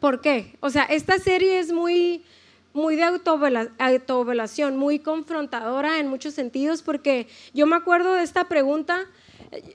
¿Por 0.00 0.20
qué? 0.20 0.56
O 0.60 0.70
sea, 0.70 0.84
esta 0.84 1.18
serie 1.18 1.58
es 1.58 1.72
muy, 1.72 2.22
muy 2.72 2.96
de 2.96 3.02
autovelación, 3.02 4.76
muy 4.76 4.98
confrontadora 4.98 5.98
en 5.98 6.08
muchos 6.08 6.34
sentidos, 6.34 6.82
porque 6.82 7.26
yo 7.54 7.66
me 7.66 7.76
acuerdo 7.76 8.14
de 8.14 8.22
esta 8.22 8.48
pregunta, 8.48 9.06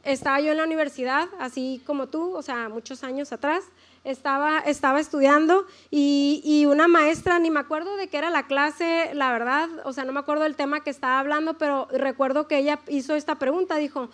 estaba 0.03 0.39
yo 0.39 0.51
en 0.51 0.57
la 0.57 0.63
universidad, 0.63 1.27
así 1.39 1.81
como 1.85 2.07
tú, 2.07 2.35
o 2.35 2.41
sea, 2.41 2.69
muchos 2.69 3.03
años 3.03 3.33
atrás, 3.33 3.63
estaba, 4.03 4.59
estaba 4.59 4.99
estudiando 4.99 5.65
y, 5.89 6.65
una 6.67 6.87
maestra, 6.87 7.39
ni 7.39 7.49
me 7.49 7.59
acuerdo 7.59 7.95
de 7.95 8.07
qué 8.07 8.17
era 8.17 8.29
la 8.29 8.47
clase, 8.47 9.11
la 9.13 9.31
verdad, 9.31 9.69
o 9.85 9.93
sea, 9.93 10.03
no 10.03 10.11
me 10.11 10.19
acuerdo 10.19 10.43
del 10.43 10.55
tema 10.55 10.83
que 10.83 10.89
estaba 10.89 11.19
hablando, 11.19 11.57
pero 11.57 11.87
recuerdo 11.91 12.47
que 12.47 12.57
ella 12.57 12.79
hizo 12.87 13.15
esta 13.15 13.35
pregunta, 13.35 13.77
dijo, 13.77 14.09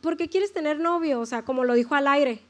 ¿por 0.00 0.16
qué 0.16 0.28
quieres 0.28 0.52
tener 0.52 0.78
novio? 0.78 1.20
O 1.20 1.26
sea, 1.26 1.42
como 1.42 1.64
lo 1.64 1.74
dijo 1.74 1.94
al 1.94 2.08
aire. 2.08 2.40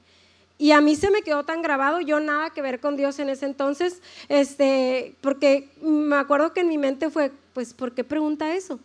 y 0.58 0.70
a 0.72 0.80
mí 0.80 0.96
se 0.96 1.10
me 1.10 1.22
quedó 1.22 1.44
tan 1.44 1.60
grabado, 1.60 2.00
yo 2.00 2.18
nada 2.20 2.50
que 2.50 2.62
ver 2.62 2.80
con 2.80 2.96
Dios 2.96 3.18
en 3.18 3.28
ese 3.28 3.46
entonces, 3.46 4.00
este, 4.28 5.14
porque 5.20 5.70
me 5.82 6.16
acuerdo 6.16 6.52
que 6.52 6.60
en 6.60 6.68
mi 6.68 6.78
mente 6.78 7.10
fue, 7.10 7.30
pues, 7.52 7.74
¿por 7.74 7.92
qué 7.92 8.04
pregunta 8.04 8.54
eso? 8.54 8.80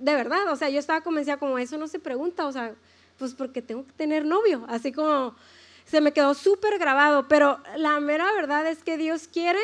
De 0.00 0.14
verdad, 0.14 0.48
o 0.52 0.56
sea, 0.56 0.68
yo 0.70 0.78
estaba 0.78 1.00
convencida 1.00 1.36
como 1.36 1.58
eso 1.58 1.76
no 1.78 1.88
se 1.88 1.98
pregunta, 1.98 2.46
o 2.46 2.52
sea, 2.52 2.74
pues 3.18 3.34
porque 3.34 3.60
tengo 3.62 3.84
que 3.86 3.92
tener 3.92 4.24
novio, 4.24 4.64
así 4.68 4.92
como 4.92 5.34
se 5.84 6.00
me 6.00 6.12
quedó 6.12 6.34
súper 6.34 6.78
grabado, 6.78 7.28
pero 7.28 7.58
la 7.76 8.00
mera 8.00 8.32
verdad 8.32 8.66
es 8.66 8.82
que 8.82 8.96
Dios 8.96 9.28
quiere 9.28 9.60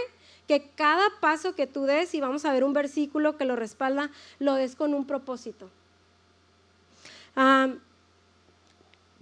que 0.46 0.70
cada 0.74 1.08
paso 1.20 1.54
que 1.54 1.66
tú 1.66 1.84
des, 1.84 2.14
y 2.14 2.20
vamos 2.20 2.44
a 2.44 2.52
ver 2.52 2.64
un 2.64 2.72
versículo 2.72 3.36
que 3.36 3.44
lo 3.44 3.54
respalda, 3.54 4.10
lo 4.38 4.54
des 4.54 4.74
con 4.74 4.94
un 4.94 5.06
propósito. 5.06 5.70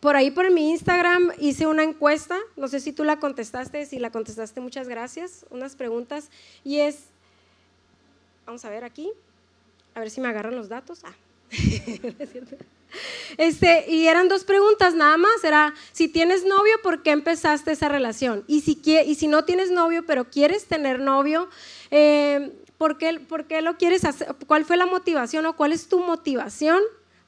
por 0.01 0.15
ahí 0.15 0.31
por 0.31 0.51
mi 0.53 0.71
Instagram 0.71 1.33
hice 1.39 1.67
una 1.67 1.83
encuesta, 1.83 2.39
no 2.57 2.69
sé 2.69 2.81
si 2.81 2.93
tú 2.93 3.03
la 3.03 3.19
contestaste, 3.19 3.85
si 3.87 3.99
la 3.99 4.11
contestaste, 4.11 4.61
muchas 4.61 4.89
gracias, 4.89 5.45
unas 5.51 5.75
preguntas, 5.75 6.31
y 6.63 6.79
es, 6.79 7.07
vamos 8.47 8.65
a 8.65 8.71
ver 8.71 8.85
aquí, 8.85 9.11
a 9.95 10.01
ver 10.01 10.11
si 10.11 10.21
me 10.21 10.29
agarran 10.29 10.55
los 10.55 10.69
datos. 10.69 11.03
Ah. 11.05 11.15
Este, 13.37 13.85
y 13.91 14.07
eran 14.07 14.29
dos 14.29 14.45
preguntas 14.45 14.95
nada 14.95 15.17
más, 15.17 15.45
era 15.45 15.75
si 15.93 16.09
tienes 16.09 16.45
novio, 16.45 16.75
¿por 16.83 17.03
qué 17.03 17.11
empezaste 17.11 17.73
esa 17.73 17.89
relación? 17.89 18.45
Y 18.47 18.63
si, 18.63 18.81
y 18.85 19.15
si 19.15 19.29
no 19.29 19.45
tienes 19.45 19.71
novio, 19.71 20.05
pero 20.07 20.31
quieres 20.31 20.67
tener 20.67 21.01
novio, 21.01 21.49
eh, 21.91 22.53
¿por, 22.79 22.99
qué, 22.99 23.21
¿por 23.21 23.45
qué 23.45 23.63
lo 23.63 23.77
quieres 23.77 24.05
hacer? 24.05 24.35
¿Cuál 24.47 24.65
fue 24.65 24.77
la 24.77 24.87
motivación 24.87 25.47
o 25.47 25.57
cuál 25.57 25.73
es 25.73 25.89
tu 25.89 26.01
motivación 26.01 26.81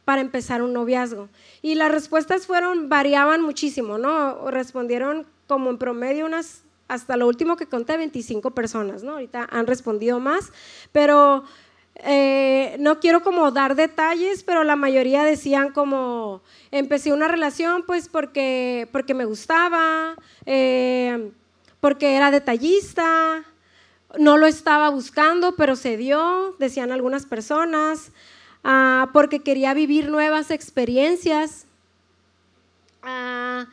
para 0.04 0.20
empezar 0.20 0.62
un 0.62 0.72
noviazgo? 0.72 1.28
Y 1.62 1.74
las 1.74 1.90
respuestas 1.90 2.46
fueron, 2.46 2.88
variaban 2.88 3.42
muchísimo, 3.42 3.98
¿no? 3.98 4.50
Respondieron 4.50 5.26
como 5.46 5.70
en 5.70 5.78
promedio 5.78 6.26
unas, 6.26 6.62
hasta 6.88 7.16
lo 7.16 7.26
último 7.26 7.56
que 7.56 7.66
conté, 7.66 7.96
25 7.96 8.52
personas, 8.52 9.02
¿no? 9.02 9.12
Ahorita 9.12 9.46
han 9.50 9.66
respondido 9.66 10.20
más, 10.20 10.52
pero 10.92 11.44
eh, 11.99 12.76
no 12.78 13.00
quiero 13.00 13.23
como 13.23 13.50
dar 13.50 13.75
detalles, 13.75 14.45
pero 14.45 14.62
la 14.62 14.76
mayoría 14.76 15.25
decían 15.25 15.73
como, 15.73 16.43
empecé 16.71 17.12
una 17.12 17.26
relación 17.26 17.83
pues 17.85 18.09
porque, 18.09 18.88
porque 18.93 19.14
me 19.14 19.25
gustaba, 19.25 20.14
eh, 20.47 21.33
porque 21.81 22.14
era 22.14 22.31
detallista, 22.31 23.45
no 24.17 24.37
lo 24.37 24.47
estaba 24.47 24.90
buscando, 24.90 25.57
pero 25.57 25.75
se 25.75 25.97
dio, 25.97 26.55
decían 26.59 26.93
algunas 26.93 27.26
personas, 27.26 28.12
ah, 28.62 29.11
porque 29.12 29.40
quería 29.40 29.75
vivir 29.75 30.09
nuevas 30.09 30.50
experiencias. 30.50 31.67
Ah, 33.02 33.67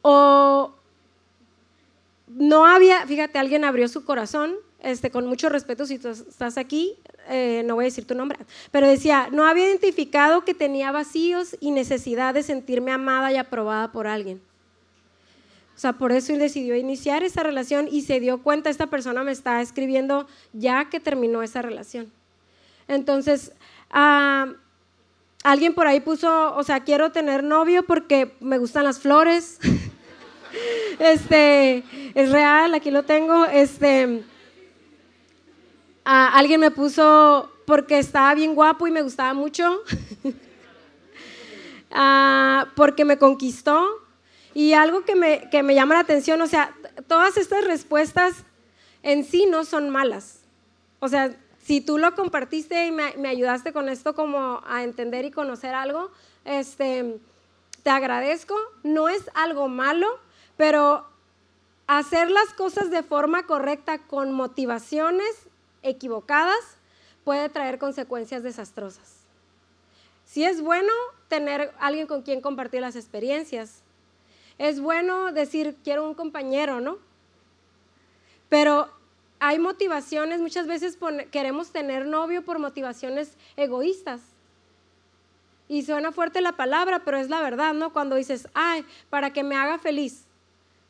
o 0.00 0.74
no 2.28 2.66
había, 2.66 3.06
fíjate, 3.06 3.38
alguien 3.38 3.64
abrió 3.64 3.88
su 3.88 4.04
corazón, 4.04 4.56
este, 4.80 5.10
con 5.10 5.26
mucho 5.26 5.48
respeto 5.48 5.86
si 5.86 5.98
tú 5.98 6.08
estás 6.08 6.58
aquí, 6.58 6.96
eh, 7.28 7.62
no 7.64 7.74
voy 7.74 7.84
a 7.84 7.86
decir 7.86 8.06
tu 8.06 8.14
nombre, 8.14 8.38
pero 8.70 8.88
decía, 8.88 9.28
no 9.32 9.46
había 9.46 9.66
identificado 9.66 10.44
que 10.44 10.54
tenía 10.54 10.92
vacíos 10.92 11.56
y 11.60 11.70
necesidad 11.70 12.34
de 12.34 12.42
sentirme 12.42 12.92
amada 12.92 13.32
y 13.32 13.36
aprobada 13.36 13.92
por 13.92 14.06
alguien. 14.06 14.40
O 15.76 15.78
sea, 15.78 15.92
por 15.92 16.10
eso 16.10 16.32
él 16.32 16.38
decidió 16.38 16.74
iniciar 16.74 17.22
esa 17.22 17.42
relación 17.42 17.86
y 17.90 18.02
se 18.02 18.18
dio 18.18 18.42
cuenta, 18.42 18.70
esta 18.70 18.86
persona 18.86 19.22
me 19.24 19.32
está 19.32 19.60
escribiendo 19.60 20.26
ya 20.54 20.88
que 20.88 21.00
terminó 21.00 21.42
esa 21.42 21.60
relación. 21.60 22.10
Entonces, 22.88 23.52
ah, 23.90 24.54
alguien 25.44 25.74
por 25.74 25.86
ahí 25.86 26.00
puso, 26.00 26.56
o 26.56 26.62
sea, 26.62 26.80
quiero 26.80 27.12
tener 27.12 27.44
novio 27.44 27.84
porque 27.84 28.34
me 28.40 28.56
gustan 28.56 28.84
las 28.84 29.00
flores. 29.00 29.58
este, 30.98 31.84
es 32.14 32.32
real, 32.32 32.72
aquí 32.72 32.90
lo 32.90 33.02
tengo. 33.02 33.44
Este, 33.44 34.22
Alguien 36.08 36.60
me 36.60 36.70
puso 36.70 37.50
porque 37.66 37.98
estaba 37.98 38.32
bien 38.34 38.54
guapo 38.54 38.86
y 38.86 38.92
me 38.92 39.02
gustaba 39.02 39.34
mucho. 39.34 39.82
Ah, 41.98 42.66
porque 42.74 43.06
me 43.06 43.16
conquistó. 43.16 43.86
Y 44.52 44.74
algo 44.74 45.04
que 45.04 45.14
me, 45.14 45.48
que 45.50 45.62
me 45.62 45.74
llama 45.74 45.94
la 45.94 46.00
atención, 46.00 46.42
o 46.42 46.46
sea, 46.46 46.74
todas 47.06 47.38
estas 47.38 47.64
respuestas 47.64 48.34
en 49.02 49.24
sí 49.24 49.46
no 49.46 49.64
son 49.64 49.88
malas. 49.88 50.40
O 50.98 51.08
sea, 51.08 51.34
si 51.62 51.80
tú 51.80 51.96
lo 51.96 52.14
compartiste 52.14 52.86
y 52.86 52.90
me, 52.90 53.16
me, 53.16 53.28
ayudaste 53.28 53.72
con 53.72 53.88
esto 53.88 54.14
como 54.14 54.62
a 54.66 54.82
entender 54.82 55.24
y 55.24 55.30
conocer 55.30 55.74
algo, 55.74 56.10
este, 56.44 57.18
te 57.82 57.88
agradezco. 57.88 58.56
No 58.82 59.08
es 59.08 59.30
algo 59.32 59.68
malo, 59.68 60.08
pero 60.58 61.06
hacer 61.86 62.30
las 62.30 62.52
cosas 62.52 62.90
de 62.90 63.04
forma 63.04 63.46
correcta 63.46 63.98
con 64.00 64.32
motivaciones 64.32 65.45
equivocadas 65.86 66.76
puede 67.24 67.48
traer 67.48 67.78
consecuencias 67.78 68.42
desastrosas. 68.42 69.26
Si 70.24 70.44
es 70.44 70.60
bueno 70.60 70.92
tener 71.28 71.72
alguien 71.78 72.06
con 72.06 72.22
quien 72.22 72.40
compartir 72.40 72.80
las 72.80 72.96
experiencias, 72.96 73.82
es 74.58 74.80
bueno 74.80 75.32
decir, 75.32 75.76
quiero 75.84 76.06
un 76.06 76.14
compañero, 76.14 76.80
¿no? 76.80 76.98
Pero 78.48 78.90
hay 79.38 79.58
motivaciones, 79.58 80.40
muchas 80.40 80.66
veces 80.66 80.98
queremos 81.30 81.70
tener 81.70 82.06
novio 82.06 82.44
por 82.44 82.58
motivaciones 82.58 83.36
egoístas. 83.56 84.20
Y 85.68 85.82
suena 85.82 86.12
fuerte 86.12 86.40
la 86.40 86.52
palabra, 86.52 87.00
pero 87.04 87.18
es 87.18 87.28
la 87.28 87.42
verdad, 87.42 87.74
¿no? 87.74 87.92
Cuando 87.92 88.16
dices, 88.16 88.48
ay, 88.54 88.84
para 89.10 89.32
que 89.32 89.42
me 89.42 89.56
haga 89.56 89.78
feliz, 89.78 90.25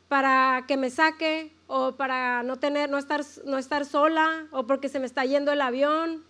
para 0.07 0.65
que 0.67 0.77
me 0.77 0.89
saque 0.89 1.51
o 1.67 1.93
para 1.93 2.43
no 2.43 2.57
tener 2.57 2.89
no 2.89 2.97
estar 2.97 3.23
no 3.45 3.57
estar 3.57 3.85
sola 3.85 4.47
o 4.51 4.65
porque 4.65 4.89
se 4.89 4.99
me 4.99 5.05
está 5.05 5.25
yendo 5.25 5.51
el 5.51 5.61
avión. 5.61 6.23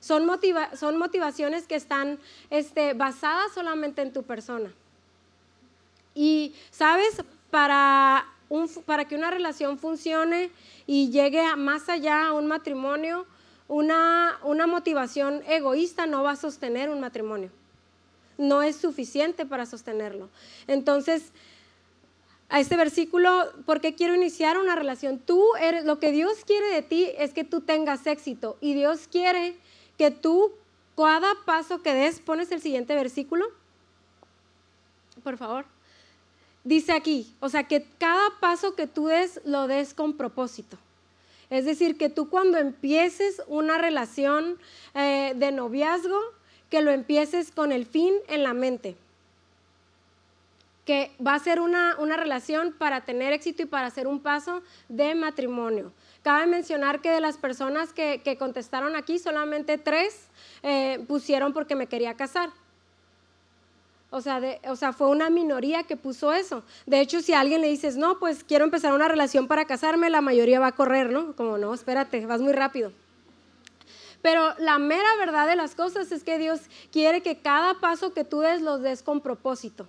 Son, 0.00 0.30
son 0.76 0.98
motivaciones 0.98 1.66
que 1.66 1.76
están 1.76 2.18
este, 2.50 2.92
basadas 2.92 3.52
solamente 3.54 4.02
en 4.02 4.12
tu 4.12 4.22
persona. 4.22 4.70
Y, 6.14 6.54
¿sabes? 6.70 7.22
Para, 7.50 8.26
un, 8.50 8.68
para 8.84 9.06
que 9.06 9.14
una 9.14 9.30
relación 9.30 9.78
funcione 9.78 10.50
y 10.86 11.10
llegue 11.10 11.42
más 11.56 11.88
allá 11.88 12.26
a 12.26 12.32
un 12.34 12.46
matrimonio, 12.46 13.26
una, 13.66 14.38
una 14.42 14.66
motivación 14.66 15.42
egoísta 15.48 16.06
no 16.06 16.22
va 16.22 16.32
a 16.32 16.36
sostener 16.36 16.90
un 16.90 17.00
matrimonio. 17.00 17.50
No 18.36 18.60
es 18.60 18.76
suficiente 18.76 19.46
para 19.46 19.64
sostenerlo. 19.64 20.28
Entonces, 20.66 21.32
a 22.48 22.60
este 22.60 22.76
versículo, 22.76 23.52
porque 23.66 23.94
quiero 23.94 24.14
iniciar 24.14 24.58
una 24.58 24.76
relación. 24.76 25.18
Tú 25.18 25.42
eres, 25.60 25.84
lo 25.84 25.98
que 25.98 26.12
Dios 26.12 26.44
quiere 26.44 26.68
de 26.68 26.82
ti 26.82 27.10
es 27.18 27.32
que 27.32 27.44
tú 27.44 27.60
tengas 27.60 28.06
éxito 28.06 28.56
y 28.60 28.74
Dios 28.74 29.08
quiere 29.10 29.56
que 29.98 30.10
tú, 30.10 30.52
cada 30.96 31.34
paso 31.44 31.82
que 31.82 31.94
des, 31.94 32.20
pones 32.20 32.50
el 32.52 32.60
siguiente 32.60 32.94
versículo, 32.94 33.46
por 35.22 35.36
favor. 35.36 35.64
Dice 36.64 36.92
aquí, 36.92 37.34
o 37.40 37.48
sea, 37.48 37.64
que 37.64 37.86
cada 37.98 38.30
paso 38.40 38.74
que 38.74 38.86
tú 38.86 39.06
des, 39.06 39.40
lo 39.44 39.66
des 39.66 39.92
con 39.92 40.16
propósito. 40.16 40.78
Es 41.50 41.66
decir, 41.66 41.98
que 41.98 42.08
tú 42.08 42.30
cuando 42.30 42.58
empieces 42.58 43.42
una 43.46 43.78
relación 43.78 44.58
eh, 44.94 45.34
de 45.36 45.52
noviazgo, 45.52 46.18
que 46.70 46.80
lo 46.80 46.90
empieces 46.90 47.52
con 47.52 47.70
el 47.70 47.84
fin 47.84 48.14
en 48.28 48.42
la 48.42 48.54
mente 48.54 48.96
que 50.84 51.10
va 51.24 51.34
a 51.34 51.38
ser 51.38 51.60
una, 51.60 51.96
relación 52.16 52.72
para 52.72 53.02
tener 53.02 53.32
éxito 53.32 53.62
y 53.62 53.66
para 53.66 53.86
hacer 53.86 54.06
un 54.06 54.20
paso 54.20 54.62
de 54.88 55.14
matrimonio. 55.14 55.92
Cabe 56.22 56.46
mencionar 56.46 57.00
que 57.00 57.10
de 57.10 57.20
las 57.20 57.36
personas 57.38 57.92
que, 57.92 58.36
contestaron 58.38 58.96
aquí, 58.96 59.18
solamente 59.18 59.78
tres 59.78 60.28
eh, 60.62 61.02
pusieron 61.08 61.52
porque 61.52 61.74
me 61.74 61.86
quería 61.86 62.14
casar. 62.14 62.50
O 64.10 64.20
sea, 64.20 64.40
o 64.68 64.76
sea, 64.76 64.92
fue 64.92 65.08
una 65.08 65.28
minoría 65.28 65.82
que 65.82 65.96
puso 65.96 66.32
eso. 66.32 66.62
De 66.86 67.00
hecho, 67.00 67.20
si 67.20 67.32
a 67.32 67.40
alguien 67.40 67.60
le 67.60 67.68
dices, 67.68 67.96
no, 67.96 68.20
pues 68.20 68.44
quiero 68.44 68.64
empezar 68.64 68.92
una 68.92 69.08
relación 69.08 69.48
para 69.48 69.64
casarme, 69.64 70.08
la 70.08 70.20
mayoría 70.20 70.60
va 70.60 70.68
a 70.68 70.72
correr, 70.72 71.10
¿no? 71.10 71.34
Como, 71.34 71.58
no, 71.58 71.74
espérate, 71.74 72.24
vas 72.24 72.40
muy 72.40 72.52
rápido. 72.52 72.92
Pero 74.22 74.54
la 74.58 74.78
mera 74.78 75.08
verdad 75.18 75.48
de 75.48 75.56
las 75.56 75.74
cosas 75.74 76.12
es 76.12 76.22
que 76.22 76.38
Dios 76.38 76.60
quiere 76.92 77.22
que 77.22 77.38
cada 77.38 77.74
paso 77.80 78.14
que 78.14 78.24
tú 78.24 78.40
des 78.40 78.62
los 78.62 78.82
des 78.82 79.02
con 79.02 79.20
propósito 79.20 79.88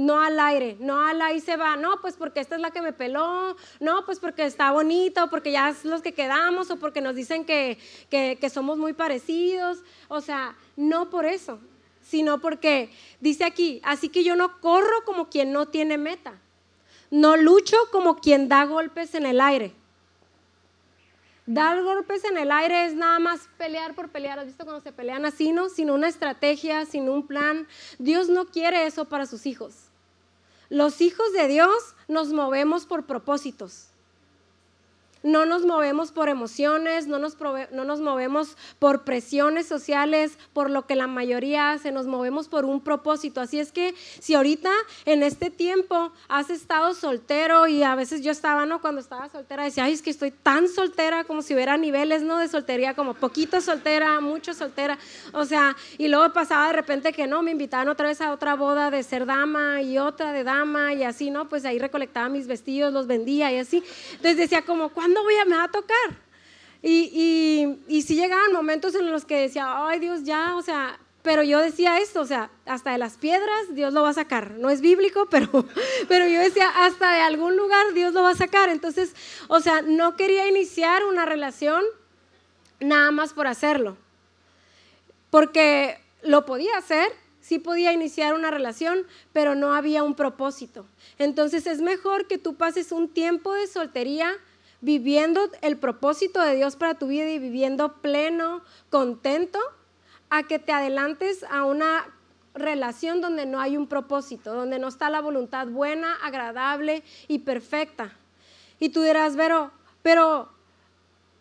no 0.00 0.18
al 0.18 0.40
aire, 0.40 0.78
no 0.80 0.98
al 1.04 1.20
ahí 1.20 1.40
se 1.40 1.58
va, 1.58 1.76
no, 1.76 2.00
pues 2.00 2.16
porque 2.16 2.40
esta 2.40 2.54
es 2.54 2.62
la 2.62 2.70
que 2.70 2.80
me 2.80 2.94
peló, 2.94 3.54
no, 3.80 4.06
pues 4.06 4.18
porque 4.18 4.46
está 4.46 4.70
bonito, 4.72 5.28
porque 5.28 5.52
ya 5.52 5.68
es 5.68 5.84
los 5.84 6.00
que 6.00 6.14
quedamos, 6.14 6.70
o 6.70 6.78
porque 6.78 7.02
nos 7.02 7.14
dicen 7.14 7.44
que, 7.44 7.76
que, 8.08 8.50
somos 8.50 8.78
muy 8.78 8.94
parecidos, 8.94 9.82
o 10.08 10.22
sea, 10.22 10.56
no 10.74 11.10
por 11.10 11.26
eso, 11.26 11.60
sino 12.00 12.40
porque 12.40 12.90
dice 13.20 13.44
aquí, 13.44 13.82
así 13.84 14.08
que 14.08 14.24
yo 14.24 14.36
no 14.36 14.58
corro 14.60 15.04
como 15.04 15.28
quien 15.28 15.52
no 15.52 15.68
tiene 15.68 15.98
meta, 15.98 16.32
no 17.10 17.36
lucho 17.36 17.76
como 17.92 18.20
quien 18.20 18.48
da 18.48 18.64
golpes 18.64 19.14
en 19.14 19.26
el 19.26 19.38
aire. 19.38 19.74
Dar 21.44 21.82
golpes 21.82 22.24
en 22.24 22.38
el 22.38 22.52
aire 22.52 22.86
es 22.86 22.94
nada 22.94 23.18
más 23.18 23.48
pelear 23.58 23.94
por 23.96 24.08
pelear. 24.08 24.38
¿Has 24.38 24.46
visto 24.46 24.64
cuando 24.64 24.82
se 24.82 24.92
pelean 24.92 25.24
así, 25.24 25.50
no? 25.50 25.68
Sin 25.68 25.90
una 25.90 26.06
estrategia, 26.06 26.86
sin 26.86 27.08
un 27.08 27.26
plan. 27.26 27.66
Dios 27.98 28.28
no 28.28 28.46
quiere 28.46 28.86
eso 28.86 29.06
para 29.06 29.26
sus 29.26 29.46
hijos. 29.46 29.89
Los 30.70 31.00
hijos 31.00 31.32
de 31.32 31.48
Dios 31.48 31.96
nos 32.06 32.28
movemos 32.32 32.86
por 32.86 33.04
propósitos. 33.04 33.89
No 35.22 35.44
nos 35.44 35.66
movemos 35.66 36.12
por 36.12 36.30
emociones, 36.30 37.06
no 37.06 37.18
nos, 37.18 37.36
no 37.72 37.84
nos, 37.84 38.00
movemos 38.00 38.56
por 38.78 39.04
presiones 39.04 39.66
sociales, 39.66 40.38
por 40.54 40.70
lo 40.70 40.86
que 40.86 40.96
la 40.96 41.06
mayoría 41.06 41.72
hace, 41.72 41.92
nos 41.92 42.06
movemos 42.06 42.48
por 42.48 42.64
un 42.64 42.80
propósito. 42.80 43.42
Así 43.42 43.60
es 43.60 43.70
que 43.70 43.94
si 44.18 44.34
ahorita 44.34 44.70
en 45.04 45.22
este 45.22 45.50
tiempo 45.50 46.12
has 46.28 46.48
estado 46.48 46.94
soltero 46.94 47.66
y 47.66 47.82
a 47.82 47.94
veces 47.96 48.22
yo 48.22 48.30
estaba, 48.30 48.64
¿no? 48.64 48.80
Cuando 48.80 49.02
estaba 49.02 49.28
soltera 49.28 49.64
decía, 49.64 49.84
ay, 49.84 49.92
es 49.92 50.00
que 50.00 50.08
estoy 50.08 50.30
tan 50.30 50.68
soltera 50.68 51.24
como 51.24 51.42
si 51.42 51.52
hubiera 51.52 51.76
niveles, 51.76 52.22
¿no? 52.22 52.38
De 52.38 52.48
soltería, 52.48 52.94
como 52.94 53.12
poquito 53.12 53.60
soltera, 53.60 54.20
mucho 54.20 54.54
soltera. 54.54 54.98
O 55.34 55.44
sea, 55.44 55.76
y 55.98 56.08
luego 56.08 56.32
pasaba 56.32 56.68
de 56.68 56.72
repente 56.72 57.12
que 57.12 57.26
no, 57.26 57.42
me 57.42 57.50
invitaban 57.50 57.88
otra 57.88 58.08
vez 58.08 58.22
a 58.22 58.32
otra 58.32 58.54
boda 58.54 58.90
de 58.90 59.02
ser 59.02 59.26
dama 59.26 59.82
y 59.82 59.98
otra 59.98 60.32
de 60.32 60.44
dama 60.44 60.94
y 60.94 61.04
así, 61.04 61.30
¿no? 61.30 61.46
Pues 61.48 61.66
ahí 61.66 61.78
recolectaba 61.78 62.30
mis 62.30 62.46
vestidos, 62.46 62.90
los 62.90 63.06
vendía 63.06 63.52
y 63.52 63.58
así. 63.58 63.84
Entonces 64.12 64.38
decía 64.38 64.62
como, 64.62 64.88
¿cuándo? 64.88 65.09
¿Cuándo 65.10 65.24
voy 65.24 65.34
a, 65.36 65.44
me 65.44 65.56
va 65.56 65.64
a 65.64 65.70
tocar? 65.70 65.96
Y, 66.82 67.76
y, 67.88 68.02
si 68.02 68.14
llegaban 68.14 68.52
momentos 68.52 68.94
en 68.94 69.10
los 69.10 69.24
que 69.24 69.40
decía, 69.42 69.86
ay 69.86 69.98
Dios, 69.98 70.22
ya, 70.22 70.54
o 70.56 70.62
sea, 70.62 70.98
pero 71.22 71.42
yo 71.42 71.58
decía 71.58 71.98
esto, 71.98 72.20
o 72.20 72.26
sea, 72.26 72.50
hasta 72.64 72.92
de 72.92 72.98
las 72.98 73.16
piedras 73.16 73.74
Dios 73.74 73.92
lo 73.92 74.02
va 74.02 74.10
a 74.10 74.14
sacar. 74.14 74.52
No 74.52 74.70
es 74.70 74.80
bíblico, 74.80 75.26
pero, 75.30 75.66
pero 76.08 76.28
yo 76.28 76.40
decía, 76.40 76.68
hasta 76.68 77.12
de 77.12 77.20
algún 77.22 77.56
lugar 77.56 77.92
Dios 77.92 78.14
lo 78.14 78.22
va 78.22 78.30
a 78.30 78.36
sacar. 78.36 78.68
Entonces, 78.68 79.14
o 79.48 79.60
sea, 79.60 79.82
no 79.82 80.16
quería 80.16 80.48
iniciar 80.48 81.04
una 81.04 81.26
relación 81.26 81.82
nada 82.78 83.10
más 83.10 83.32
por 83.32 83.48
hacerlo. 83.48 83.96
Porque 85.30 85.98
lo 86.22 86.46
podía 86.46 86.78
hacer, 86.78 87.12
sí 87.40 87.58
podía 87.58 87.92
iniciar 87.92 88.34
una 88.34 88.50
relación, 88.50 89.06
pero 89.32 89.56
no 89.56 89.74
había 89.74 90.04
un 90.04 90.14
propósito. 90.14 90.86
Entonces 91.18 91.66
es 91.66 91.80
mejor 91.80 92.28
que 92.28 92.38
tú 92.38 92.54
pases 92.54 92.92
un 92.92 93.08
tiempo 93.08 93.52
de 93.52 93.66
soltería 93.66 94.38
viviendo 94.80 95.40
el 95.62 95.76
propósito 95.76 96.40
de 96.40 96.56
Dios 96.56 96.76
para 96.76 96.94
tu 96.94 97.08
vida 97.08 97.28
y 97.28 97.38
viviendo 97.38 97.94
pleno, 98.00 98.62
contento, 98.90 99.58
a 100.30 100.44
que 100.44 100.58
te 100.58 100.72
adelantes 100.72 101.44
a 101.50 101.64
una 101.64 102.06
relación 102.54 103.20
donde 103.20 103.46
no 103.46 103.60
hay 103.60 103.76
un 103.76 103.86
propósito, 103.86 104.54
donde 104.54 104.78
no 104.78 104.88
está 104.88 105.10
la 105.10 105.20
voluntad 105.20 105.66
buena, 105.66 106.14
agradable 106.22 107.02
y 107.28 107.40
perfecta. 107.40 108.12
Y 108.78 108.90
tú 108.90 109.02
dirás, 109.02 109.34
pero, 109.36 109.70
pero, 110.02 110.50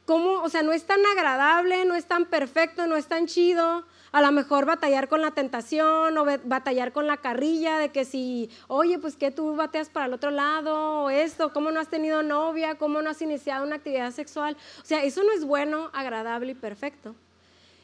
¿cómo? 0.10 0.42
O 0.42 0.50
sea, 0.50 0.64
no 0.64 0.74
es 0.74 0.86
tan 0.86 1.06
agradable, 1.06 1.86
no 1.86 1.94
es 1.94 2.06
tan 2.06 2.26
perfecto, 2.26 2.88
no 2.88 2.98
es 2.98 3.06
tan 3.06 3.28
chido, 3.28 3.86
a 4.12 4.22
lo 4.24 4.32
mejor 4.32 4.66
batallar 4.66 5.08
con 5.08 5.22
la 5.22 5.30
tentación 5.30 6.18
o 6.18 6.26
batallar 6.46 6.94
con 6.94 7.06
la 7.06 7.18
carrilla 7.18 7.78
de 7.78 7.90
que 7.90 8.06
si, 8.06 8.50
oye, 8.68 8.98
pues 8.98 9.16
que 9.16 9.30
tú 9.30 9.56
bateas 9.56 9.88
para 9.92 10.08
el 10.08 10.14
otro 10.14 10.32
lado 10.32 11.04
o 11.04 11.10
esto, 11.12 11.54
cómo 11.54 11.70
no 11.70 11.80
has 11.80 11.90
tenido 11.90 12.24
novia, 12.24 12.74
cómo 12.74 13.04
no 13.04 13.12
has 13.12 13.22
iniciado 13.22 13.64
una 13.64 13.76
actividad 13.76 14.10
sexual. 14.10 14.58
O 14.82 14.84
sea, 14.84 15.04
eso 15.04 15.24
no 15.24 15.32
es 15.32 15.46
bueno, 15.46 15.92
agradable 15.94 16.54
y 16.54 16.56
perfecto. 16.56 17.14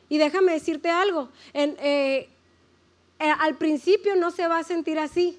Y 0.10 0.18
déjame 0.18 0.54
decirte 0.54 0.90
algo, 0.90 1.30
en, 1.54 1.78
eh, 1.80 2.28
eh, 3.20 3.34
al 3.40 3.54
principio 3.54 4.16
no 4.16 4.32
se 4.32 4.48
va 4.48 4.58
a 4.58 4.64
sentir 4.64 4.98
así, 4.98 5.38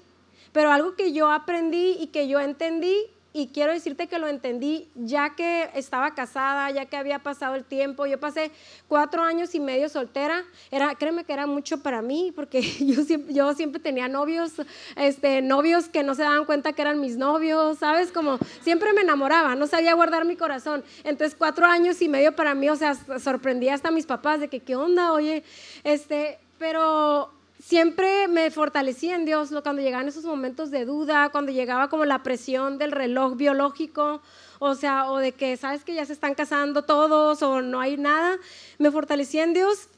pero 0.53 0.71
algo 0.71 0.95
que 0.95 1.11
yo 1.11 1.29
aprendí 1.31 1.97
y 1.99 2.07
que 2.07 2.29
yo 2.29 2.39
entendí 2.39 3.07
y 3.37 3.49
quiero 3.49 3.71
decirte 3.71 4.07
que 4.07 4.17
lo 4.17 4.27
entendí 4.27 4.89
ya 4.95 5.35
que 5.35 5.69
estaba 5.75 6.15
casada, 6.15 6.71
ya 6.71 6.85
que 6.85 6.97
había 6.97 7.19
pasado 7.19 7.53
el 7.53 7.63
tiempo. 7.63 8.07
Yo 8.07 8.19
pasé 8.19 8.49
cuatro 8.87 9.21
años 9.21 9.53
y 9.53 9.59
medio 9.59 9.89
soltera. 9.89 10.43
Era, 10.71 10.95
créeme 10.95 11.23
que 11.23 11.33
era 11.33 11.45
mucho 11.45 11.83
para 11.83 12.01
mí 12.01 12.33
porque 12.35 12.61
yo 13.29 13.53
siempre, 13.53 13.79
tenía 13.79 14.07
novios, 14.07 14.53
este, 14.95 15.43
novios 15.43 15.87
que 15.87 16.01
no 16.01 16.15
se 16.15 16.23
daban 16.23 16.45
cuenta 16.45 16.73
que 16.73 16.81
eran 16.81 16.99
mis 16.99 17.15
novios, 17.15 17.77
¿sabes? 17.77 18.11
Como 18.11 18.39
siempre 18.61 18.91
me 18.93 19.01
enamoraba, 19.01 19.53
no 19.53 19.67
sabía 19.67 19.93
guardar 19.93 20.25
mi 20.25 20.35
corazón. 20.35 20.83
Entonces 21.03 21.35
cuatro 21.37 21.67
años 21.67 22.01
y 22.01 22.09
medio 22.09 22.35
para 22.35 22.55
mí, 22.55 22.67
o 22.69 22.75
sea, 22.75 22.95
sorprendía 23.19 23.75
hasta 23.75 23.91
mis 23.91 24.07
papás 24.07 24.39
de 24.39 24.47
que, 24.47 24.61
¿qué 24.61 24.75
onda? 24.75 25.13
Oye, 25.13 25.43
este, 25.83 26.39
pero 26.57 27.36
siempre 27.67 28.29
me 28.29 28.49
fortalecía 28.49 29.15
en 29.15 29.25
Dios 29.25 29.49
cuando 29.61 29.81
llegaban 29.81 30.07
esos 30.07 30.23
momentos 30.23 30.71
de 30.71 30.85
duda, 30.85 31.27
cuando 31.29 31.51
llegaba 31.51 31.89
como 31.89 32.05
la 32.05 32.23
presión 32.23 32.77
del 32.77 32.93
reloj 32.93 33.35
biológico, 33.35 34.21
o 34.59 34.73
sea, 34.73 35.11
o 35.11 35.17
de 35.17 35.33
que 35.33 35.57
sabes 35.57 35.83
que 35.83 35.93
ya 35.93 36.05
se 36.05 36.13
están 36.13 36.33
casando 36.33 36.83
todos 36.83 37.41
o 37.43 37.61
no 37.61 37.81
hay 37.81 37.97
nada, 37.97 38.37
me 38.77 38.89
fortalecía 38.89 39.43
en 39.43 39.53
Dios. 39.53 39.89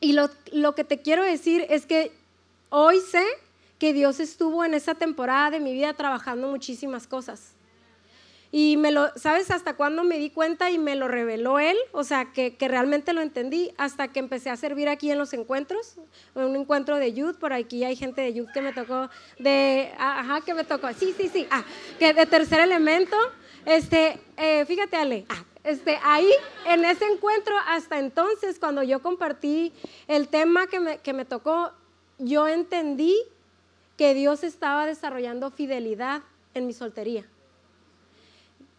Y 0.00 0.14
lo, 0.14 0.28
lo 0.50 0.74
que 0.74 0.82
te 0.82 1.00
quiero 1.00 1.22
decir 1.22 1.64
es 1.70 1.86
que 1.86 2.10
hoy 2.70 2.98
sé 3.00 3.24
que 3.78 3.92
Dios 3.92 4.18
estuvo 4.18 4.64
en 4.64 4.74
esa 4.74 4.96
temporada 4.96 5.52
de 5.52 5.60
mi 5.60 5.74
vida 5.74 5.94
trabajando 5.94 6.48
muchísimas 6.48 7.06
cosas. 7.06 7.53
Y 8.56 8.76
me 8.76 8.92
lo, 8.92 9.10
¿sabes 9.16 9.50
hasta 9.50 9.74
cuándo 9.74 10.04
me 10.04 10.16
di 10.16 10.30
cuenta 10.30 10.70
y 10.70 10.78
me 10.78 10.94
lo 10.94 11.08
reveló 11.08 11.58
él? 11.58 11.76
O 11.90 12.04
sea, 12.04 12.26
que, 12.26 12.54
que, 12.54 12.68
realmente 12.68 13.12
lo 13.12 13.20
entendí 13.20 13.72
hasta 13.78 14.06
que 14.06 14.20
empecé 14.20 14.48
a 14.48 14.56
servir 14.56 14.88
aquí 14.88 15.10
en 15.10 15.18
los 15.18 15.32
encuentros, 15.32 15.96
en 16.36 16.44
un 16.44 16.54
encuentro 16.54 16.98
de 16.98 17.12
youth, 17.12 17.34
por 17.34 17.52
aquí 17.52 17.82
hay 17.82 17.96
gente 17.96 18.20
de 18.20 18.32
youth 18.32 18.48
que 18.54 18.60
me 18.60 18.72
tocó, 18.72 19.10
de, 19.40 19.90
ajá, 19.98 20.40
que 20.42 20.54
me 20.54 20.62
tocó, 20.62 20.86
sí, 20.92 21.12
sí, 21.16 21.28
sí, 21.32 21.48
ah, 21.50 21.64
que 21.98 22.14
de 22.14 22.26
tercer 22.26 22.60
elemento, 22.60 23.16
este, 23.66 24.20
eh, 24.36 24.64
fíjate 24.66 24.98
Ale, 24.98 25.26
ah, 25.30 25.42
este, 25.64 25.98
ahí, 26.04 26.30
en 26.66 26.84
ese 26.84 27.06
encuentro, 27.06 27.56
hasta 27.66 27.98
entonces, 27.98 28.60
cuando 28.60 28.84
yo 28.84 29.02
compartí 29.02 29.72
el 30.06 30.28
tema 30.28 30.68
que 30.68 30.78
me, 30.78 30.98
que 30.98 31.12
me 31.12 31.24
tocó, 31.24 31.72
yo 32.18 32.46
entendí 32.46 33.16
que 33.96 34.14
Dios 34.14 34.44
estaba 34.44 34.86
desarrollando 34.86 35.50
fidelidad 35.50 36.22
en 36.54 36.68
mi 36.68 36.72
soltería. 36.72 37.26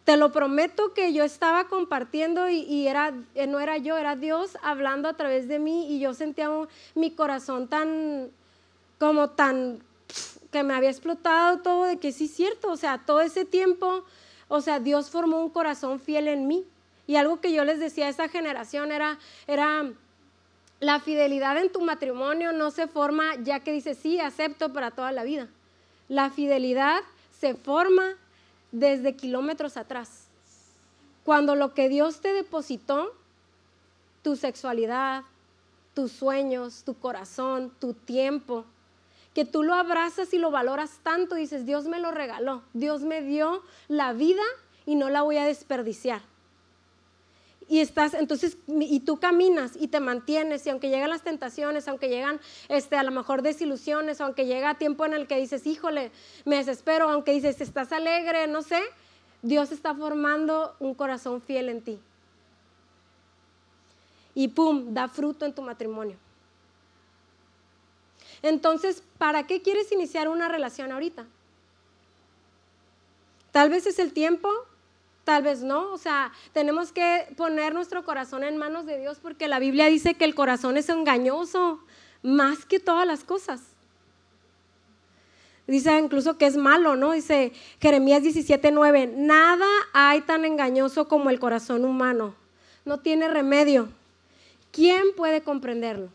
Te 0.06 0.18
lo 0.18 0.32
prometo 0.32 0.94
que 0.94 1.14
yo 1.14 1.24
estaba 1.24 1.68
compartiendo 1.68 2.48
y, 2.48 2.88
era, 2.88 3.14
eh, 3.34 3.48
no 3.48 3.60
era 3.60 3.78
yo, 3.78 3.98
era 3.98 4.16
Dios 4.16 4.56
hablando 4.62 5.10
a 5.10 5.14
través 5.18 5.48
de 5.48 5.58
mí 5.58 5.94
y 5.94 6.00
yo 6.00 6.14
sentía 6.14 6.50
mi 6.94 7.12
corazón 7.12 7.68
tan, 7.68 8.30
como 9.00 9.32
tan, 9.32 9.84
que 10.52 10.64
me 10.64 10.76
había 10.76 10.92
explotado 10.92 11.60
todo 11.60 11.86
de 11.86 11.98
que 11.98 12.12
sí 12.12 12.28
cierto, 12.28 12.72
o 12.72 12.78
sea, 12.78 13.00
todo 13.00 13.20
ese 13.22 13.46
tiempo, 13.46 14.06
o 14.48 14.62
sea, 14.62 14.80
Dios 14.80 15.10
formó 15.10 15.42
un 15.42 15.50
corazón 15.50 16.00
fiel 16.00 16.28
en 16.28 16.48
mí. 16.48 16.66
Y 17.08 17.16
algo 17.18 17.42
que 17.42 17.52
yo 17.52 17.66
les 17.66 17.80
decía 17.80 18.06
a 18.06 18.10
esa 18.10 18.30
generación 18.30 18.92
era, 18.92 19.18
era, 19.48 19.92
la 20.80 21.00
fidelidad 21.00 21.58
en 21.58 21.72
tu 21.72 21.82
matrimonio 21.82 22.52
no 22.52 22.70
se 22.70 22.88
forma 22.88 23.36
ya 23.42 23.62
que 23.62 23.72
dices, 23.72 23.98
sí, 23.98 24.20
acepto 24.20 24.72
para 24.72 24.92
toda 24.92 25.12
la 25.12 25.24
vida. 25.24 25.48
La 26.10 26.30
fidelidad 26.30 27.02
se 27.40 27.56
forma 27.56 28.18
desde 28.80 29.16
kilómetros 29.16 29.78
atrás. 29.78 30.28
Cuando 31.24 31.56
lo 31.56 31.74
que 31.74 31.90
Dios 31.90 32.22
te 32.22 32.34
depositó, 32.34 33.14
tu 34.22 34.36
sexualidad, 34.36 35.24
tus 35.94 36.12
sueños, 36.12 36.84
tu 36.84 36.94
corazón, 36.96 37.74
tu 37.80 37.94
tiempo, 37.94 38.66
que 39.34 39.46
tú 39.46 39.64
lo 39.64 39.74
abrazas 39.74 40.34
y 40.34 40.38
lo 40.38 40.52
valoras 40.52 41.00
tanto, 41.04 41.36
dices, 41.36 41.66
Dios 41.66 41.86
me 41.86 42.00
lo 42.00 42.12
regaló, 42.12 42.64
Dios 42.74 43.02
me 43.02 43.22
dio 43.22 43.64
la 43.88 44.14
vida 44.14 44.44
y 44.86 44.96
no 44.96 45.10
la 45.10 45.22
voy 45.22 45.38
a 45.38 45.46
desperdiciar. 45.46 46.22
Y 47.68 47.80
estás, 47.80 48.14
entonces, 48.14 48.58
y 48.68 49.00
tú 49.00 49.20
caminas 49.20 49.72
y 49.80 49.88
te 49.88 50.00
mantienes, 50.00 50.66
y 50.68 50.70
aunque 50.70 50.90
llegan 50.90 51.10
las 51.10 51.24
tentaciones, 51.24 51.88
aunque 51.88 52.10
llegan 52.10 52.40
este, 52.70 52.96
a 52.96 53.04
lo 53.04 53.10
mejor 53.10 53.42
desilusiones, 53.42 54.22
aunque 54.22 54.46
llega 54.46 54.76
tiempo 54.76 55.04
en 55.06 55.14
el 55.14 55.26
que 55.26 55.38
dices, 55.38 55.66
híjole, 55.66 56.12
me 56.46 56.58
desespero, 56.58 57.10
aunque 57.10 57.32
dices, 57.32 57.60
estás 57.62 57.92
alegre, 57.92 58.46
no 58.46 58.62
sé, 58.62 58.82
Dios 59.42 59.72
está 59.72 59.96
formando 59.96 60.76
un 60.80 60.94
corazón 60.94 61.42
fiel 61.42 61.70
en 61.70 61.82
ti. 61.82 62.00
Y 64.36 64.50
pum, 64.50 64.94
da 64.94 65.08
fruto 65.08 65.46
en 65.46 65.54
tu 65.54 65.64
matrimonio. 65.64 66.18
Entonces, 68.44 69.02
¿para 69.18 69.48
qué 69.48 69.64
quieres 69.64 69.92
iniciar 69.92 70.28
una 70.28 70.48
relación 70.48 70.92
ahorita? 70.92 71.26
Tal 73.52 73.70
vez 73.70 73.88
es 73.88 73.98
el 73.98 74.14
tiempo 74.14 74.50
Tal 75.26 75.42
vez 75.42 75.64
no, 75.64 75.92
o 75.92 75.98
sea, 75.98 76.32
tenemos 76.54 76.92
que 76.92 77.28
poner 77.36 77.74
nuestro 77.74 78.06
corazón 78.06 78.44
en 78.44 78.58
manos 78.58 78.86
de 78.86 79.00
Dios 79.00 79.18
porque 79.20 79.48
la 79.48 79.58
Biblia 79.58 79.88
dice 79.88 80.14
que 80.14 80.24
el 80.24 80.36
corazón 80.36 80.78
es 80.78 80.88
engañoso 80.88 81.80
más 82.22 82.64
que 82.64 82.80
todas 82.80 83.08
las 83.08 83.24
cosas. 83.24 83.62
Dice 85.66 85.98
incluso 85.98 86.38
que 86.38 86.46
es 86.46 86.58
malo, 86.58 86.96
¿no? 86.96 87.14
Dice 87.14 87.54
Jeremías 87.82 88.22
17:9, 88.22 89.14
nada 89.16 89.66
hay 89.94 90.22
tan 90.22 90.46
engañoso 90.46 91.08
como 91.08 91.32
el 91.32 91.40
corazón 91.40 91.86
humano. 91.86 92.36
No 92.86 93.00
tiene 93.00 93.28
remedio. 93.28 93.90
¿Quién 94.72 95.06
puede 95.18 95.42
comprenderlo? 95.42 96.10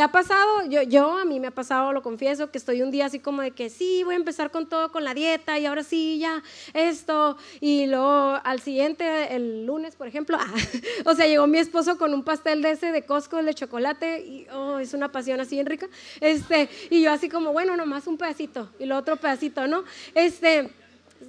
¿Te 0.00 0.04
ha 0.04 0.08
pasado? 0.08 0.64
Yo, 0.66 0.80
yo, 0.80 1.18
a 1.18 1.26
mí 1.26 1.40
me 1.40 1.48
ha 1.48 1.50
pasado, 1.50 1.92
lo 1.92 2.00
confieso, 2.02 2.50
que 2.50 2.56
estoy 2.56 2.80
un 2.80 2.90
día 2.90 3.04
así 3.04 3.18
como 3.18 3.42
de 3.42 3.50
que 3.50 3.68
sí, 3.68 4.02
voy 4.02 4.14
a 4.14 4.16
empezar 4.16 4.50
con 4.50 4.66
todo, 4.66 4.90
con 4.90 5.04
la 5.04 5.12
dieta 5.12 5.58
y 5.58 5.66
ahora 5.66 5.82
sí, 5.82 6.18
ya, 6.18 6.42
esto. 6.72 7.36
Y 7.60 7.84
luego 7.84 8.40
al 8.42 8.60
siguiente, 8.62 9.36
el 9.36 9.66
lunes, 9.66 9.96
por 9.96 10.06
ejemplo, 10.06 10.38
o 11.04 11.14
sea, 11.14 11.26
llegó 11.26 11.46
mi 11.46 11.58
esposo 11.58 11.98
con 11.98 12.14
un 12.14 12.24
pastel 12.24 12.62
de 12.62 12.70
ese 12.70 12.92
de 12.92 13.04
Costco, 13.04 13.42
de 13.42 13.52
chocolate, 13.52 14.24
y 14.24 14.46
oh, 14.54 14.78
es 14.78 14.94
una 14.94 15.12
pasión 15.12 15.38
así 15.38 15.56
bien 15.56 15.66
rica. 15.66 15.86
Este, 16.22 16.70
y 16.88 17.02
yo 17.02 17.12
así 17.12 17.28
como, 17.28 17.52
bueno, 17.52 17.76
nomás 17.76 18.06
un 18.06 18.16
pedacito 18.16 18.70
y 18.78 18.86
lo 18.86 18.96
otro 18.96 19.16
pedacito, 19.16 19.66
¿no? 19.66 19.84
Este, 20.14 20.70